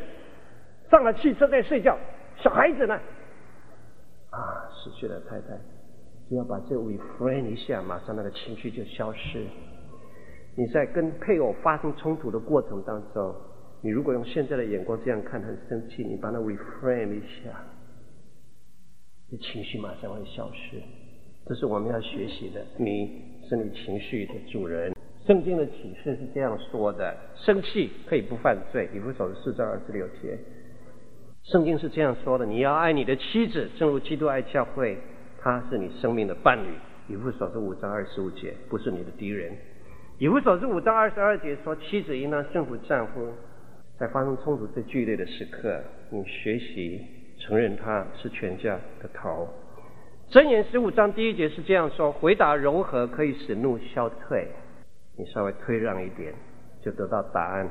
[0.91, 1.97] 上了汽车在睡觉，
[2.43, 2.95] 小孩子呢？
[4.31, 5.57] 啊，失去了太太，
[6.29, 9.47] 只要把这 reframe 一下，马上那个情绪就消失。
[10.57, 13.33] 你在跟配偶发生冲突的过程当中，
[13.83, 17.51] 你如果用现在的眼光这样看，很生气，你把它 reframe 一下，
[19.31, 20.83] 这情绪马上会消失。
[21.47, 22.61] 这是我们要学习的。
[22.77, 24.93] 你是你情绪的主人。
[25.31, 28.89] 圣经的启示是这样说的：生气可以不犯罪。
[28.93, 30.37] 以弗所书四章二十六节。
[31.45, 34.99] 圣经是这样说的：你要爱你的妻子，正如基督爱教会，
[35.41, 36.71] 他是你生命的伴侣。
[37.07, 39.53] 以弗所书五章二十五节，不是你的敌人。
[40.19, 43.29] 以弗所书五章二十二节说，妻子应当顺服丈夫，
[44.01, 47.07] 在发生冲突最剧烈的时刻，你学习
[47.39, 49.49] 承认他是全家的头。
[50.33, 54.49] 箴言十五章第一节是这样说：回答柔和可以使怒消退，
[55.21, 56.33] 你稍微退让一点，
[56.83, 57.69] 就得到答案。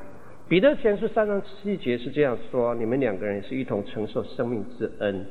[0.48, 5.26] 彼得前书三章七节是这样说：你们两个人是一同承受生命之恩。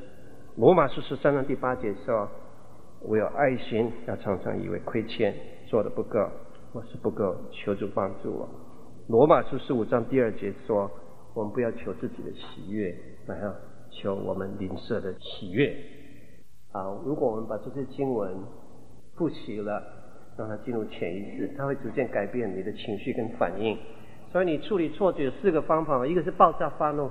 [0.58, 2.30] 罗马书十三章第八节说：
[3.02, 5.34] 我有爱心，要常常以为亏欠，
[5.68, 6.30] 做的不够，
[6.74, 8.50] 我是不够，求主帮助我。
[9.08, 10.92] 罗马书十五章第二节说：
[11.34, 12.94] 我们不要求自己的喜悦，
[13.28, 13.56] 乃要
[13.92, 15.74] 求我们邻舍的喜悦。
[16.74, 18.36] 啊，如果我们把这些经文
[19.16, 19.82] 复习了，
[20.40, 23.78] 让它进入潜意识，它会逐渐改变你的情绪跟反应。
[24.32, 27.10] 所以你处理错觉有四个方法，一个是爆炸发怒，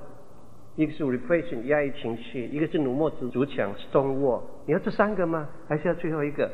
[0.77, 4.41] 一个是 repression 压抑情绪，一个是怒目筑墙 stonewall。
[4.67, 5.47] 你要这三个吗？
[5.69, 6.51] 还是要最后一个？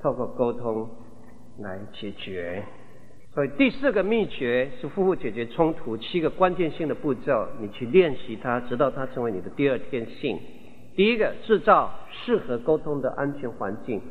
[0.00, 0.88] 透过沟通
[1.58, 2.62] 来解决。
[3.34, 10.38] 所以第四个秘诀是夫妇解决冲突七个关键性的步骤，你去练习它，直到它成为你的第二天性。
[10.94, 14.02] 第一个，制造适合沟通的安全环境，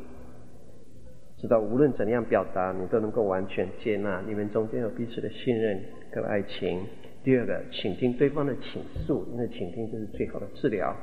[1.42, 5.76] 知道无论怎样表达，你都能够完全接纳，你们中间有彼此的信任
[6.12, 6.86] 跟爱情。
[7.24, 10.94] 第二个，倾听对方的倾诉，因为倾听就是最好的治疗。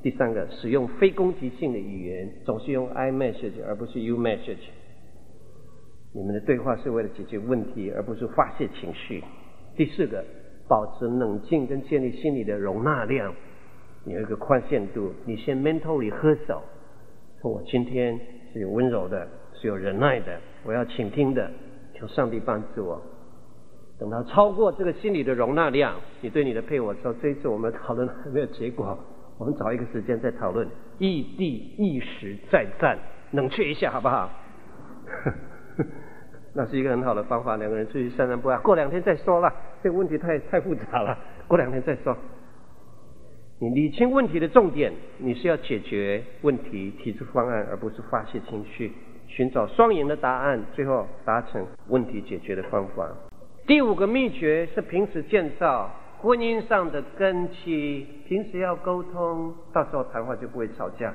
[0.00, 4.68] 第三个，使用非攻击性的语言，总是用 I message 而不是 You message。
[6.12, 9.24] 你们的对话是为了解决问题，而不是发泄情绪。
[9.74, 10.24] 第四个，
[10.68, 13.34] 保持冷静跟建立心理的容纳量。
[14.06, 16.62] 有一个宽限度，你先 mentally 喝手，
[17.42, 18.16] 说我今天
[18.52, 19.26] 是有温柔的，
[19.66, 21.50] 有忍耐的，我要倾听的，
[21.94, 23.00] 求上帝帮助我。
[23.98, 28.98] 等到超过这个心理的容纳量，你对你的配偶说：“这一次我们讨论还 没有结果，
[29.38, 32.98] 我们找一个时间再讨论，异地一时再战，
[33.32, 34.30] 冷却一下好不好？”
[36.56, 39.52] 那是一个很好的方法，两个人出去散散步啊，过两天再说了，
[39.82, 42.16] 这个问题太太复杂了，过两天再说。
[43.60, 48.92] 你理清问题的重点，你是要解决问题，提出方案，而不是发泄情绪，
[49.26, 53.08] 寻找双赢的答案，最后达成问题解决的方法。
[53.66, 61.12] 第五个秘诀是平时建造婚姻上的根基，平时要沟通，到时候谈话就不会吵架。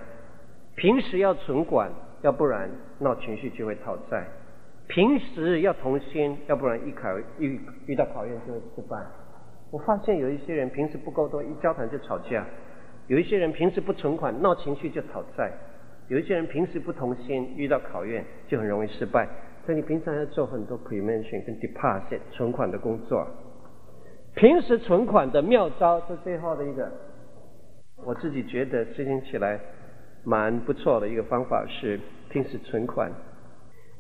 [0.76, 1.92] 平时要存款，
[2.22, 4.26] 要不然闹情绪就会讨债。
[4.88, 7.08] 平时要同心，要不然一考
[7.38, 8.98] 遇遇到考验就会失败。
[9.72, 12.44] 我发现有一些人平时不沟通，一交谈就吵架；
[13.08, 15.52] 有一些人平时不存款，闹情绪就讨债；
[16.10, 19.28] 有一些人平时不同心，遇到考验就很容易失败。
[19.66, 23.28] 所以你平常要做很多 prevention 跟 deposit 存款的工作。
[24.36, 26.92] 平时存款的妙招是最后的一个，
[28.04, 29.60] 我自己觉得实行起来
[30.24, 32.00] 蛮不错的一个方法是
[32.30, 33.12] 平时存款，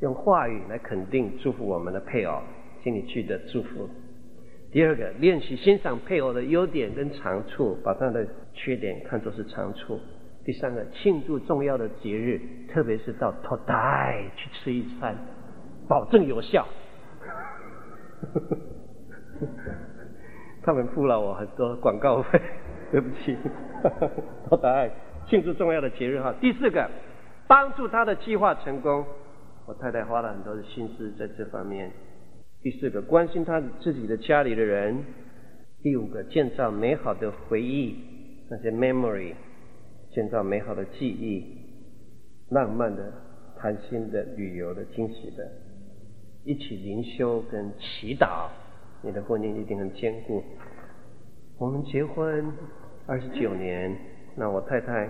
[0.01, 2.41] 用话语来肯定祝福我们的配偶，
[2.83, 3.87] 心里记得祝福。
[4.71, 9.99] 第二个，练习欣赏配偶的优点跟长处，把他的缺点看作是长处。
[10.49, 12.41] 第三个，庆祝重要的节日，
[12.73, 15.15] 特别是到土台去吃一餐，
[15.87, 16.67] 保证有效。
[20.65, 22.41] 他们付了我很多广告费，
[22.91, 23.37] 对不起。
[24.49, 24.89] 土台
[25.27, 26.33] 庆祝重要的节日哈。
[26.41, 26.89] 第四个，
[27.47, 29.05] 帮助他的计划成功，
[29.67, 31.91] 我太太花了很多的心思在这方面。
[32.63, 35.03] 第四个，关心他自己的家里的人；
[35.83, 37.99] 第五个，建造美好的回忆，
[38.49, 39.35] 那些 memory，
[40.11, 41.45] 建造美好的记忆，
[42.49, 43.13] 浪漫的、
[43.57, 45.51] 谈心的、旅游的、惊喜的，
[46.43, 48.49] 一起灵修跟祈祷，
[49.01, 50.43] 你的婚姻一定很坚固。
[51.57, 52.51] 我们结婚
[53.05, 53.95] 二十九年，
[54.35, 55.09] 那我太太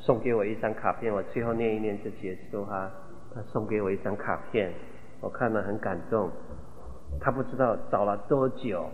[0.00, 2.90] 送给我一张卡片，我最后念一念就结束哈。
[3.34, 4.72] 她送给我一张卡片，
[5.20, 6.30] 我看了很感动。
[7.20, 8.88] 他不知道找了多久，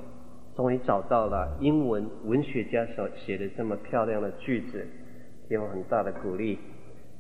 [0.55, 4.87] 终于找到了英文文学家所写的这么漂亮的句子，
[5.51, 6.59] 给我很大的鼓励。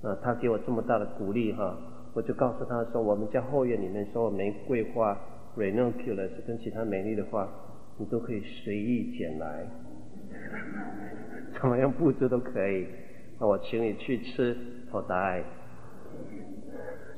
[0.02, 1.76] 啊，他给我这么大的鼓励哈，
[2.14, 5.14] 我就告诉他说，我们家后院里面所有玫瑰花
[5.58, 7.46] ，renunculus 跟其他美丽的花，
[7.98, 9.66] 你都可以随意捡来，
[11.60, 12.86] 怎么样布置都可以。
[13.38, 14.56] 那我请你去吃
[14.90, 15.44] 好大爱。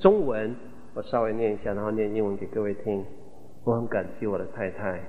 [0.01, 0.57] 中文
[0.95, 3.05] 我稍微念一下，然后念英文给各位听。
[3.65, 5.01] 我很感激我的太太，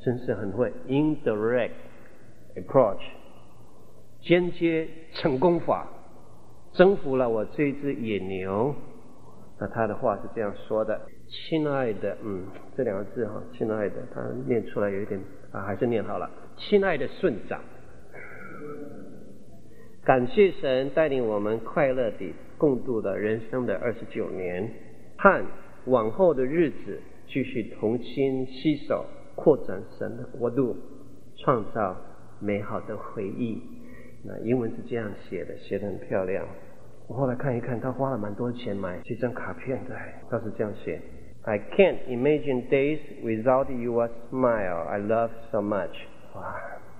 [0.00, 1.72] 真是很会 indirect
[2.54, 3.02] approach，
[4.26, 5.86] 间接成功法，
[6.72, 8.74] 征服了我这只野牛。
[9.58, 11.00] 那他的话是这样说的
[11.30, 12.42] ：“亲爱的，嗯，
[12.76, 15.18] 这两个字哈，亲爱的，他念出来有一点
[15.52, 16.28] 啊，还是念好了。
[16.56, 17.60] 亲爱的顺长，
[20.04, 24.70] 感谢神带领我们快乐地共度了人生的二十九年，
[25.16, 25.44] 盼。
[25.86, 29.06] 往后的日子继续同心携手，
[29.36, 30.76] 扩展神的国度，
[31.36, 31.96] 创造
[32.40, 33.62] 美好的回忆。
[34.25, 36.45] 那英文是这样写的，写得很漂亮。
[37.07, 39.95] 我后来看一看，他花了蛮多钱买这张卡片的，
[40.29, 41.01] 他是这样写：
[41.43, 45.93] I can't imagine days without your smile I love so much。
[46.35, 46.55] 哇！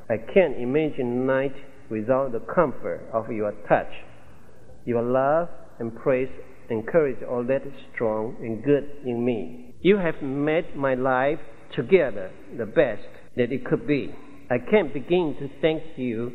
[0.07, 1.53] I can't imagine night
[1.89, 5.47] without the comfort of your touch。Your love
[5.79, 6.29] and praise
[6.69, 9.75] encourage all that is strong and good in me.
[9.81, 11.39] You have made my life
[11.75, 14.13] together the best that it could be.
[14.49, 16.31] I can't begin to thank you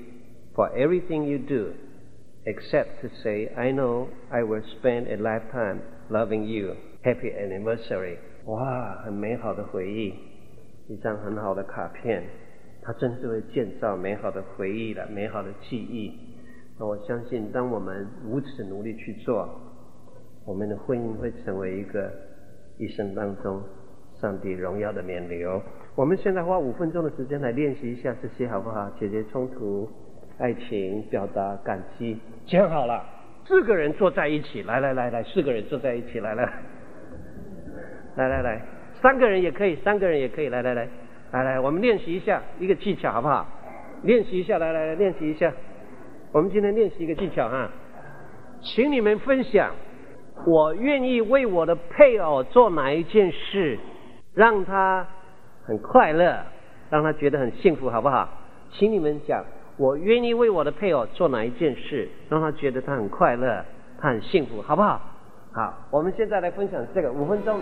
[0.61, 1.73] for everything you do,
[2.45, 5.81] except to say I know I will spend a lifetime
[6.11, 6.75] loving you.
[7.03, 8.17] Happy anniversary！
[8.45, 10.13] 哇，很美好的回忆，
[10.87, 12.21] 一张很好的卡片，
[12.83, 16.13] 它真是会建造美好的回忆的，美好的记忆。
[16.77, 19.49] 那我相信，当我们如此努力去做，
[20.45, 22.11] 我们的婚姻会成为一个
[22.77, 23.63] 一生当中
[24.19, 25.59] 上帝荣耀的冕旒。
[25.95, 28.91] 我们现在花五分钟的时间来练习一下这些，好不好？
[28.99, 29.89] 解决冲突、
[30.41, 32.17] 爱情、表达感激，
[32.47, 33.05] 讲好了。
[33.45, 36.43] 四个人坐在一起，来来来来，四个人坐在一起，来来，
[38.15, 38.61] 来来来，
[39.01, 40.87] 三个人也可以，三个人也可以，来来来，
[41.31, 43.45] 来来，我们练习一下一个技巧，好不好？
[44.01, 45.53] 练习一下，来来来，练习一下。
[46.31, 47.69] 我们今天练习一个技巧哈，
[48.61, 49.75] 请你们分享，
[50.47, 53.77] 我愿意为我的配偶做哪一件事，
[54.33, 55.05] 让他
[55.65, 56.43] 很快乐，
[56.89, 58.27] 让他觉得很幸福，好不好？
[58.71, 59.43] 请你们讲，
[59.77, 63.63] 我愿意为我的配偶做哪一件事让他觉得他很快乐
[63.99, 65.01] 他很幸福好不好？
[65.53, 67.59] 好我们现在来分享这个五分钟。